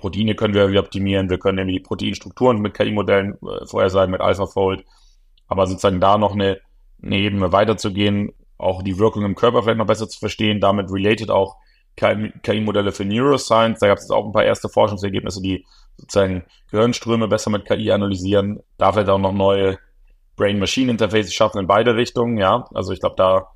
Proteine 0.00 0.34
können 0.34 0.54
wir 0.54 0.70
wieder 0.70 0.80
optimieren, 0.80 1.28
wir 1.28 1.38
können 1.38 1.56
nämlich 1.56 1.76
die 1.76 1.82
Proteinstrukturen 1.82 2.58
mit 2.60 2.72
KI-Modellen 2.72 3.34
äh, 3.34 3.66
vorhersagen, 3.66 4.10
mit 4.10 4.22
AlphaFold. 4.22 4.84
Aber 5.46 5.66
sozusagen 5.66 6.00
da 6.00 6.16
noch 6.16 6.32
eine, 6.32 6.58
eine 7.02 7.16
Ebene 7.16 7.52
weiterzugehen, 7.52 8.32
auch 8.56 8.82
die 8.82 8.98
Wirkung 8.98 9.24
im 9.24 9.34
Körper 9.34 9.62
vielleicht 9.62 9.78
noch 9.78 9.86
besser 9.86 10.08
zu 10.08 10.18
verstehen, 10.18 10.60
damit 10.60 10.90
related 10.90 11.30
auch 11.30 11.56
KI-Modelle 11.96 12.92
für 12.92 13.04
Neuroscience. 13.04 13.80
Da 13.80 13.88
gab 13.88 13.98
es 13.98 14.10
auch 14.10 14.24
ein 14.24 14.32
paar 14.32 14.44
erste 14.44 14.70
Forschungsergebnisse, 14.70 15.42
die 15.42 15.66
sozusagen 15.98 16.44
Gehirnströme 16.70 17.28
besser 17.28 17.50
mit 17.50 17.66
KI 17.66 17.90
analysieren. 17.90 18.60
Da 18.78 18.92
vielleicht 18.92 19.10
auch 19.10 19.18
noch 19.18 19.32
neue 19.32 19.78
Brain-Machine-Interfaces 20.40 21.34
schaffen 21.34 21.58
in 21.58 21.66
beide 21.66 21.94
Richtungen, 21.94 22.38
ja. 22.38 22.66
Also 22.74 22.92
ich 22.92 23.00
glaube, 23.00 23.16
da, 23.16 23.48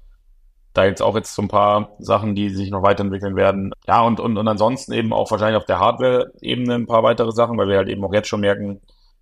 da 0.74 0.84
jetzt 0.84 1.02
auch 1.02 1.16
jetzt 1.16 1.34
so 1.34 1.42
ein 1.42 1.48
paar 1.48 1.96
Sachen, 1.98 2.34
die 2.34 2.50
sich 2.50 2.70
noch 2.70 2.82
weiterentwickeln 2.82 3.36
werden. 3.36 3.72
Ja, 3.86 4.02
und, 4.02 4.20
und, 4.20 4.36
und 4.36 4.46
ansonsten 4.46 4.92
eben 4.92 5.12
auch 5.12 5.30
wahrscheinlich 5.30 5.56
auf 5.56 5.64
der 5.64 5.80
Hardware-Ebene 5.80 6.74
ein 6.74 6.86
paar 6.86 7.02
weitere 7.02 7.32
Sachen, 7.32 7.56
weil 7.56 7.68
wir 7.68 7.78
halt 7.78 7.88
eben 7.88 8.04
auch 8.04 8.12
jetzt 8.12 8.28
schon 8.28 8.40
merken, 8.40 8.80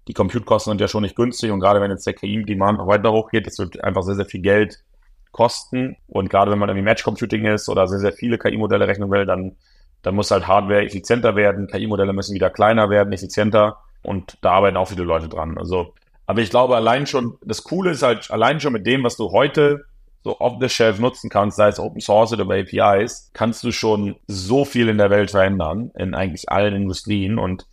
die 0.09 0.15
Compute-Kosten 0.15 0.71
sind 0.71 0.81
ja 0.81 0.89
schon 0.89 1.03
nicht 1.03 1.15
günstig 1.15 1.53
und 1.53 1.61
gerade 1.61 1.81
wenn 1.81 1.91
jetzt 1.91 2.07
der 2.07 2.15
KI-Demand 2.15 2.79
noch 2.79 2.89
weiter 2.89 3.13
hochgeht, 3.13 3.47
das 3.47 3.59
wird 3.59 3.83
einfach 3.85 4.03
sehr, 4.03 4.17
sehr 4.17 4.27
viel 4.27 4.41
Geld 4.41 4.83
kosten. 5.31 5.97
Und 6.09 6.29
gerade 6.29 6.51
wenn 6.51 6.59
man 6.59 6.69
irgendwie 6.69 6.85
Match-Computing 6.85 7.47
ist 7.47 7.69
oder 7.69 7.87
sehr, 7.87 8.01
sehr 8.01 8.13
viele 8.13 8.39
KI-Modelle 8.39 8.89
rechnen 8.89 9.11
will, 9.11 9.25
dann, 9.25 9.57
dann 10.03 10.15
muss 10.17 10.33
halt 10.33 10.49
Hardware 10.49 10.85
effizienter 10.85 11.37
werden. 11.37 11.69
KI-Modelle 11.69 12.13
müssen 12.13 12.35
wieder 12.35 12.51
kleiner 12.51 12.91
werden, 12.91 13.13
effizienter. 13.13 13.79
Und 14.03 14.37
da 14.43 14.53
arbeiten 14.53 14.77
auch 14.77 14.89
viele 14.89 15.05
Leute 15.05 15.29
dran. 15.29 15.57
Also 15.57 15.95
aber 16.33 16.41
ich 16.41 16.49
glaube, 16.49 16.77
allein 16.77 17.07
schon, 17.07 17.37
das 17.45 17.63
Coole 17.63 17.91
ist 17.91 18.03
halt, 18.03 18.31
allein 18.31 18.59
schon 18.59 18.73
mit 18.73 18.87
dem, 18.87 19.05
was 19.05 19.19
du 19.19 19.33
heute 19.33 19.85
so 20.25 20.41
off 20.41 20.55
the 20.59 20.71
shelf 20.71 20.99
nutzen 20.99 21.29
kannst, 21.29 21.59
sei 21.59 21.69
es 21.69 21.79
Open 21.79 22.01
Source 22.01 22.33
oder 22.33 22.45
APIs, 22.45 23.31
kannst 23.35 23.63
du 23.65 23.71
schon 23.71 24.17
so 24.29 24.65
viel 24.65 24.89
in 24.89 24.97
der 24.97 25.11
Welt 25.11 25.31
verändern, 25.31 25.91
in 25.95 26.15
eigentlich 26.15 26.49
allen 26.49 26.75
Industrien. 26.75 27.39
Und 27.39 27.67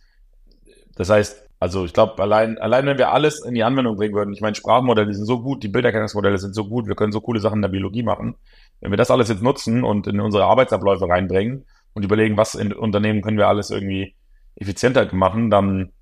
das 0.94 1.08
heißt, 1.08 1.48
also 1.58 1.86
ich 1.86 1.94
glaube, 1.94 2.22
allein, 2.22 2.58
allein 2.58 2.84
wenn 2.84 2.98
wir 2.98 3.12
alles 3.12 3.42
in 3.42 3.54
die 3.54 3.62
Anwendung 3.62 3.96
bringen 3.96 4.12
würden, 4.14 4.34
ich 4.34 4.42
meine, 4.42 4.56
Sprachmodelle 4.56 5.14
sind 5.14 5.24
so 5.24 5.40
gut, 5.40 5.62
die 5.62 5.68
Bilderkennungsmodelle 5.68 6.36
sind 6.36 6.54
so 6.54 6.68
gut, 6.68 6.86
wir 6.86 6.96
können 6.96 7.12
so 7.12 7.22
coole 7.22 7.40
Sachen 7.40 7.56
in 7.56 7.62
der 7.62 7.70
Biologie 7.70 8.02
machen. 8.02 8.34
Wenn 8.82 8.90
wir 8.90 8.98
das 8.98 9.10
alles 9.10 9.30
jetzt 9.30 9.42
nutzen 9.42 9.84
und 9.84 10.06
in 10.06 10.20
unsere 10.20 10.44
Arbeitsabläufe 10.44 11.08
reinbringen 11.08 11.64
und 11.94 12.04
überlegen, 12.04 12.36
was 12.36 12.56
in 12.56 12.74
Unternehmen 12.74 13.22
können 13.22 13.38
wir 13.38 13.48
alles 13.48 13.70
irgendwie 13.70 14.14
effizienter 14.56 15.08
machen, 15.14 15.48
dann 15.48 15.92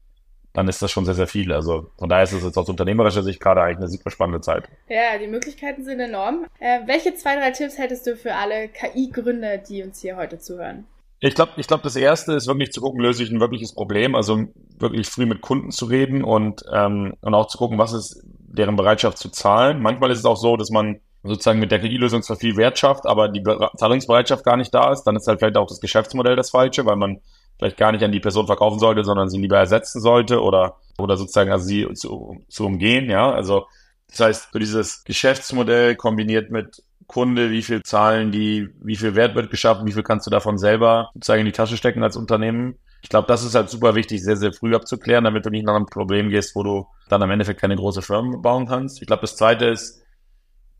dann 0.58 0.66
ist 0.66 0.82
das 0.82 0.90
schon 0.90 1.04
sehr, 1.04 1.14
sehr 1.14 1.28
viel. 1.28 1.52
Also 1.52 1.86
von 1.98 2.08
daher 2.08 2.24
ist 2.24 2.32
es 2.32 2.42
jetzt 2.42 2.58
aus 2.58 2.68
unternehmerischer 2.68 3.22
Sicht 3.22 3.38
gerade 3.38 3.62
eigentlich 3.62 3.76
eine 3.76 3.88
super 3.88 4.10
spannende 4.10 4.40
Zeit. 4.40 4.64
Ja, 4.88 5.16
die 5.16 5.28
Möglichkeiten 5.28 5.84
sind 5.84 6.00
enorm. 6.00 6.46
Äh, 6.58 6.80
welche 6.86 7.14
zwei, 7.14 7.36
drei 7.36 7.52
Tipps 7.52 7.78
hättest 7.78 8.08
du 8.08 8.16
für 8.16 8.34
alle 8.34 8.68
KI-Gründer, 8.68 9.58
die 9.58 9.84
uns 9.84 10.00
hier 10.00 10.16
heute 10.16 10.40
zuhören? 10.40 10.84
Ich 11.20 11.36
glaube, 11.36 11.52
ich 11.58 11.68
glaube, 11.68 11.84
das 11.84 11.94
erste 11.94 12.32
ist 12.32 12.48
wirklich 12.48 12.72
zu 12.72 12.80
gucken, 12.80 13.00
löse 13.00 13.22
ich 13.22 13.30
ein 13.30 13.38
wirkliches 13.38 13.72
Problem, 13.72 14.16
also 14.16 14.46
wirklich 14.80 15.06
früh 15.06 15.26
mit 15.26 15.42
Kunden 15.42 15.70
zu 15.70 15.84
reden 15.84 16.24
und, 16.24 16.64
ähm, 16.72 17.14
und 17.20 17.34
auch 17.34 17.46
zu 17.46 17.56
gucken, 17.56 17.78
was 17.78 17.92
ist 17.92 18.20
deren 18.24 18.74
Bereitschaft 18.74 19.18
zu 19.18 19.28
zahlen. 19.28 19.80
Manchmal 19.80 20.10
ist 20.10 20.18
es 20.18 20.24
auch 20.24 20.36
so, 20.36 20.56
dass 20.56 20.70
man 20.70 20.98
sozusagen 21.22 21.60
mit 21.60 21.70
der 21.70 21.78
KI-Lösung 21.78 22.22
zwar 22.22 22.36
viel 22.36 22.56
Wert 22.56 22.80
schafft, 22.80 23.06
aber 23.06 23.28
die 23.28 23.44
Zahlungsbereitschaft 23.76 24.44
gar 24.44 24.56
nicht 24.56 24.74
da 24.74 24.90
ist. 24.90 25.04
Dann 25.04 25.14
ist 25.14 25.28
halt 25.28 25.38
vielleicht 25.38 25.56
auch 25.56 25.68
das 25.68 25.80
Geschäftsmodell 25.80 26.34
das 26.34 26.50
falsche, 26.50 26.84
weil 26.84 26.96
man 26.96 27.20
vielleicht 27.58 27.76
gar 27.76 27.92
nicht 27.92 28.04
an 28.04 28.12
die 28.12 28.20
Person 28.20 28.46
verkaufen 28.46 28.78
sollte, 28.78 29.04
sondern 29.04 29.28
sie 29.28 29.38
lieber 29.38 29.58
ersetzen 29.58 30.00
sollte 30.00 30.42
oder, 30.42 30.76
oder 30.98 31.16
sozusagen 31.16 31.50
also 31.50 31.64
sie 31.64 31.86
zu, 31.94 32.40
zu 32.48 32.66
umgehen, 32.66 33.10
ja. 33.10 33.30
Also, 33.30 33.66
das 34.08 34.20
heißt, 34.20 34.48
so 34.52 34.58
dieses 34.58 35.04
Geschäftsmodell 35.04 35.96
kombiniert 35.96 36.50
mit 36.50 36.82
Kunde, 37.06 37.50
wie 37.50 37.62
viel 37.62 37.82
zahlen 37.82 38.30
die, 38.30 38.68
wie 38.80 38.96
viel 38.96 39.14
Wert 39.14 39.34
wird 39.34 39.50
geschaffen, 39.50 39.86
wie 39.86 39.92
viel 39.92 40.02
kannst 40.02 40.26
du 40.26 40.30
davon 40.30 40.58
selber 40.58 41.10
sozusagen 41.14 41.40
in 41.40 41.46
die 41.46 41.52
Tasche 41.52 41.76
stecken 41.76 42.02
als 42.02 42.16
Unternehmen. 42.16 42.76
Ich 43.02 43.08
glaube, 43.08 43.28
das 43.28 43.44
ist 43.44 43.54
halt 43.54 43.70
super 43.70 43.94
wichtig, 43.94 44.22
sehr, 44.22 44.36
sehr 44.36 44.52
früh 44.52 44.74
abzuklären, 44.74 45.24
damit 45.24 45.46
du 45.46 45.50
nicht 45.50 45.64
nach 45.64 45.74
einem 45.74 45.86
Problem 45.86 46.30
gehst, 46.30 46.54
wo 46.54 46.62
du 46.62 46.86
dann 47.08 47.22
am 47.22 47.30
Endeffekt 47.30 47.60
keine 47.60 47.76
große 47.76 48.02
Firma 48.02 48.36
bauen 48.36 48.66
kannst. 48.66 49.00
Ich 49.00 49.06
glaube, 49.06 49.22
das 49.22 49.36
zweite 49.36 49.66
ist, 49.66 50.02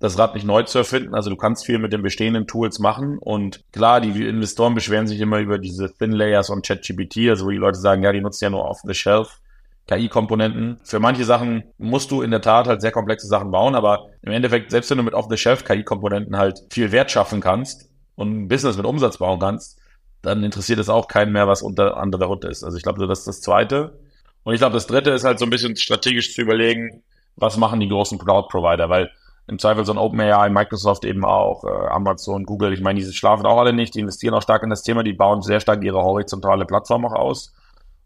das 0.01 0.19
Rad 0.19 0.35
nicht 0.35 0.47
neu 0.47 0.63
zu 0.63 0.79
erfinden. 0.79 1.15
Also 1.15 1.31
du 1.31 1.37
kannst 1.37 1.67
viel 1.67 1.79
mit 1.79 1.93
den 1.93 2.03
bestehenden 2.03 2.47
Tools 2.47 2.79
machen. 2.79 3.19
Und 3.19 3.65
klar, 3.73 4.01
die 4.01 4.27
Investoren 4.27 4.75
beschweren 4.75 5.07
sich 5.07 5.21
immer 5.21 5.39
über 5.39 5.59
diese 5.59 5.93
Thin 5.93 6.13
Layers 6.13 6.51
und 6.51 6.65
ChatGPT, 6.65 7.29
also 7.29 7.47
wo 7.47 7.51
die 7.51 7.57
Leute 7.57 7.79
sagen, 7.79 8.03
ja, 8.03 8.13
die 8.13 8.21
nutzen 8.21 8.45
ja 8.45 8.51
nur 8.51 8.65
off-the-shelf. 8.65 9.41
KI-Komponenten. 9.89 10.79
Für 10.85 11.01
manche 11.01 11.25
Sachen 11.25 11.65
musst 11.79 12.11
du 12.11 12.21
in 12.21 12.31
der 12.31 12.43
Tat 12.43 12.69
halt 12.69 12.83
sehr 12.83 12.93
komplexe 12.93 13.27
Sachen 13.27 13.51
bauen, 13.51 13.75
aber 13.75 14.07
im 14.21 14.33
Endeffekt, 14.33 14.71
selbst 14.71 14.91
wenn 14.91 14.99
du 14.99 15.03
mit 15.03 15.15
off-the-shelf 15.15 15.65
KI-Komponenten 15.65 16.37
halt 16.37 16.63
viel 16.71 16.93
Wert 16.93 17.11
schaffen 17.11 17.41
kannst 17.41 17.89
und 18.15 18.31
ein 18.31 18.49
Business 18.49 18.77
mit 18.77 18.85
Umsatz 18.85 19.17
bauen 19.17 19.41
kannst, 19.41 19.81
dann 20.21 20.45
interessiert 20.45 20.79
es 20.79 20.91
auch 20.91 21.09
keinen 21.09 21.33
mehr, 21.33 21.49
was 21.49 21.63
unter 21.63 22.05
the 22.13 22.25
hood 22.27 22.45
ist. 22.45 22.65
Also 22.65 22.77
ich 22.77 22.83
glaube, 22.83 23.07
das 23.07 23.21
ist 23.21 23.29
das 23.29 23.41
Zweite. 23.41 23.99
Und 24.45 24.53
ich 24.53 24.61
glaube, 24.61 24.75
das 24.75 24.87
Dritte 24.87 25.11
ist 25.11 25.25
halt 25.25 25.39
so 25.39 25.47
ein 25.47 25.51
bisschen 25.51 25.75
strategisch 25.77 26.35
zu 26.35 26.43
überlegen, 26.43 27.03
was 27.37 27.57
machen 27.57 27.81
die 27.81 27.89
großen 27.89 28.19
Cloud-Provider, 28.19 28.91
weil 28.91 29.11
im 29.49 29.59
Zweifel 29.59 29.85
so 29.85 29.93
ein 29.93 29.99
OpenAI, 29.99 30.51
Microsoft 30.51 31.05
eben 31.05 31.25
auch, 31.25 31.65
äh, 31.65 31.89
Amazon, 31.89 32.45
Google, 32.45 32.73
ich 32.73 32.81
meine, 32.81 33.01
die 33.01 33.13
schlafen 33.13 33.47
auch 33.47 33.59
alle 33.59 33.73
nicht, 33.73 33.95
die 33.95 34.01
investieren 34.01 34.35
auch 34.35 34.43
stark 34.43 34.63
in 34.63 34.71
das 34.71 34.83
Thema, 34.83 35.03
die 35.03 35.15
bauen 35.15 35.43
sehr 35.43 35.61
stark 35.61 35.83
ihre 35.83 36.03
horizontale 36.03 36.67
Plattform 36.67 37.07
auch 37.07 37.15
aus. 37.15 37.55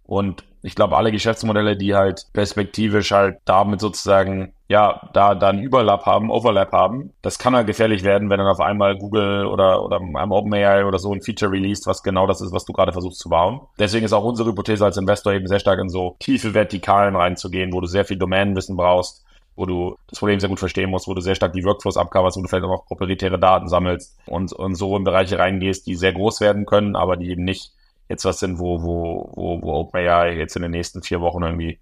Und 0.04 0.44
ich 0.62 0.74
glaube, 0.74 0.96
alle 0.96 1.10
Geschäftsmodelle, 1.10 1.76
die 1.76 1.94
halt 1.94 2.26
perspektivisch 2.32 3.10
halt 3.10 3.38
damit 3.44 3.80
sozusagen, 3.80 4.52
ja, 4.68 5.08
da, 5.12 5.34
da 5.34 5.48
einen 5.48 5.62
Überlap 5.62 6.06
haben, 6.06 6.30
Overlap 6.30 6.72
haben, 6.72 7.12
das 7.22 7.38
kann 7.38 7.56
halt 7.56 7.66
gefährlich 7.66 8.04
werden, 8.04 8.30
wenn 8.30 8.38
dann 8.38 8.46
auf 8.46 8.60
einmal 8.60 8.96
Google 8.96 9.46
oder, 9.46 9.84
oder 9.84 9.96
einmal 9.96 10.30
OpenAI 10.30 10.84
oder 10.84 10.98
so 10.98 11.12
ein 11.12 11.22
Feature 11.22 11.50
released, 11.50 11.86
was 11.86 12.02
genau 12.02 12.26
das 12.26 12.40
ist, 12.40 12.52
was 12.52 12.64
du 12.64 12.72
gerade 12.72 12.92
versuchst 12.92 13.18
zu 13.18 13.28
bauen. 13.28 13.62
Deswegen 13.78 14.04
ist 14.04 14.12
auch 14.12 14.24
unsere 14.24 14.50
Hypothese 14.50 14.84
als 14.84 14.96
Investor 14.96 15.32
eben 15.32 15.48
sehr 15.48 15.60
stark 15.60 15.80
in 15.80 15.88
so 15.88 16.16
tiefe 16.20 16.54
Vertikalen 16.54 17.16
reinzugehen, 17.16 17.72
wo 17.72 17.80
du 17.80 17.86
sehr 17.86 18.04
viel 18.04 18.18
Domänenwissen 18.18 18.76
brauchst, 18.76 19.24
wo 19.56 19.66
du 19.66 19.96
das 20.08 20.18
Problem 20.18 20.40
sehr 20.40 20.48
gut 20.48 20.58
verstehen 20.58 20.90
musst, 20.90 21.08
wo 21.08 21.14
du 21.14 21.20
sehr 21.20 21.34
stark 21.34 21.52
die 21.52 21.64
Workflows 21.64 21.96
abcoverst, 21.96 22.36
wo 22.36 22.42
du 22.42 22.48
vielleicht 22.48 22.64
auch 22.64 22.86
proprietäre 22.86 23.38
Daten 23.38 23.68
sammelst 23.68 24.18
und, 24.26 24.52
und 24.52 24.74
so 24.74 24.96
in 24.96 25.04
Bereiche 25.04 25.38
reingehst, 25.38 25.86
die 25.86 25.94
sehr 25.94 26.12
groß 26.12 26.40
werden 26.40 26.66
können, 26.66 26.96
aber 26.96 27.16
die 27.16 27.30
eben 27.30 27.44
nicht 27.44 27.72
jetzt 28.08 28.24
was 28.24 28.40
sind, 28.40 28.58
wo, 28.58 28.82
wo, 28.82 29.30
wo, 29.34 29.62
wo 29.62 29.72
OpenAI 29.74 30.36
jetzt 30.36 30.56
in 30.56 30.62
den 30.62 30.70
nächsten 30.70 31.02
vier 31.02 31.20
Wochen 31.20 31.42
irgendwie 31.42 31.78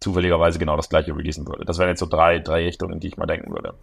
zufälligerweise 0.00 0.58
genau 0.58 0.76
das 0.76 0.88
gleiche 0.88 1.16
releasen 1.16 1.46
würde. 1.46 1.64
Das 1.64 1.78
wären 1.78 1.88
jetzt 1.88 2.00
so 2.00 2.06
drei, 2.06 2.38
drei 2.40 2.64
Richtungen, 2.64 2.94
in 2.94 3.00
die 3.00 3.08
ich 3.08 3.16
mal 3.16 3.26
denken 3.26 3.52
würde. 3.52 3.74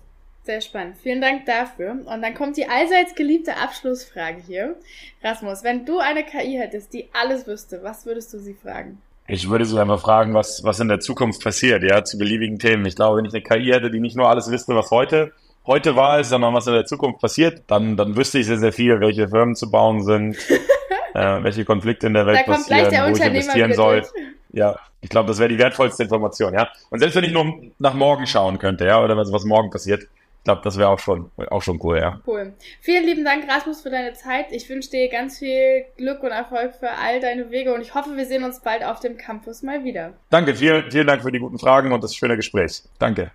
Sehr 0.44 0.62
spannend. 0.62 0.98
Vielen 0.98 1.22
Dank 1.22 1.46
dafür. 1.46 1.92
Und 1.92 2.22
dann 2.22 2.34
kommt 2.34 2.58
die 2.58 2.68
allseits 2.68 3.16
geliebte 3.16 3.58
Abschlussfrage 3.58 4.42
hier. 4.42 4.76
Rasmus, 5.24 5.64
wenn 5.64 5.86
du 5.86 6.00
eine 6.00 6.24
KI 6.24 6.58
hättest, 6.58 6.94
die 6.94 7.10
alles 7.14 7.46
wüsste, 7.48 7.84
was 7.84 8.06
würdest 8.06 8.34
du 8.34 8.40
sie 8.40 8.54
fragen? 8.54 9.02
Ich 9.32 9.48
würde 9.48 9.64
so 9.66 9.78
einfach 9.78 10.00
fragen, 10.00 10.34
was, 10.34 10.64
was 10.64 10.80
in 10.80 10.88
der 10.88 11.00
Zukunft 11.00 11.44
passiert, 11.44 11.84
ja, 11.84 12.04
zu 12.04 12.18
beliebigen 12.18 12.58
Themen. 12.58 12.86
Ich 12.88 12.96
glaube, 12.96 13.18
wenn 13.18 13.26
ich 13.26 13.34
eine 13.34 13.44
KI 13.44 13.72
hätte, 13.72 13.92
die 13.92 14.00
nicht 14.00 14.16
nur 14.16 14.28
alles 14.28 14.50
wüsste, 14.50 14.76
was 14.76 14.90
heute, 14.90 15.34
heute 15.68 15.96
war 15.96 16.20
ist, 16.20 16.30
sondern 16.30 16.56
was 16.56 16.66
in 16.66 16.74
der 16.74 16.86
Zukunft 16.86 17.22
passiert, 17.22 17.62
dann, 17.68 17.96
dann 17.96 18.16
wüsste 18.16 18.40
ich 18.40 18.48
sehr, 18.48 18.58
sehr 18.58 18.74
viel, 18.74 19.00
welche 19.00 19.30
Firmen 19.30 19.56
zu 19.56 19.70
bauen 19.70 20.04
sind, 20.04 20.36
äh, 21.14 21.44
welche 21.44 21.64
Konflikte 21.64 22.08
in 22.08 22.16
der 22.16 22.26
Welt 22.26 22.40
da 22.40 22.54
passieren, 22.54 22.92
wo 22.92 23.16
ich 23.16 23.22
investieren 23.24 23.74
soll. 23.74 24.04
Ja, 24.52 24.80
ich 25.00 25.10
glaube, 25.10 25.28
das 25.28 25.38
wäre 25.38 25.50
die 25.50 25.60
wertvollste 25.60 26.04
Information, 26.04 26.56
ja. 26.56 26.68
Und 26.90 26.98
selbst 26.98 27.16
wenn 27.16 27.24
ich 27.24 27.32
nur 27.32 27.54
nach 27.78 27.94
morgen 27.94 28.26
schauen 28.26 28.58
könnte, 28.58 28.86
ja, 28.86 29.00
oder 29.00 29.16
was, 29.16 29.32
was 29.32 29.46
morgen 29.46 29.70
passiert, 29.70 30.08
glaube, 30.50 30.62
das 30.64 30.78
wäre 30.78 30.90
auch 30.90 31.00
schon, 31.00 31.30
auch 31.50 31.62
schon 31.62 31.80
cool, 31.84 32.00
ja. 32.00 32.20
Cool. 32.26 32.54
Vielen 32.82 33.06
lieben 33.06 33.24
Dank, 33.24 33.48
Rasmus, 33.48 33.82
für 33.82 33.92
deine 33.92 34.14
Zeit. 34.14 34.48
Ich 34.52 34.68
wünsche 34.70 34.90
dir 34.90 35.08
ganz 35.10 35.38
viel 35.38 35.86
Glück 35.98 36.24
und 36.24 36.32
Erfolg 36.32 36.74
für 36.76 36.90
all 36.90 37.20
deine 37.20 37.52
Wege 37.52 37.74
und 37.74 37.82
ich 37.82 37.94
hoffe, 37.94 38.16
wir 38.16 38.26
sehen 38.26 38.44
uns 38.44 38.62
bald 38.62 38.84
auf 38.84 39.00
dem 39.00 39.18
Campus 39.18 39.62
mal 39.62 39.84
wieder. 39.84 40.14
Danke, 40.30 40.56
vielen, 40.56 40.90
vielen 40.90 41.08
Dank 41.08 41.22
für 41.22 41.32
die 41.32 41.40
guten 41.40 41.60
Fragen 41.60 41.92
und 41.92 42.04
das 42.04 42.16
schöne 42.16 42.36
Gespräch. 42.36 42.82
Danke. 42.98 43.28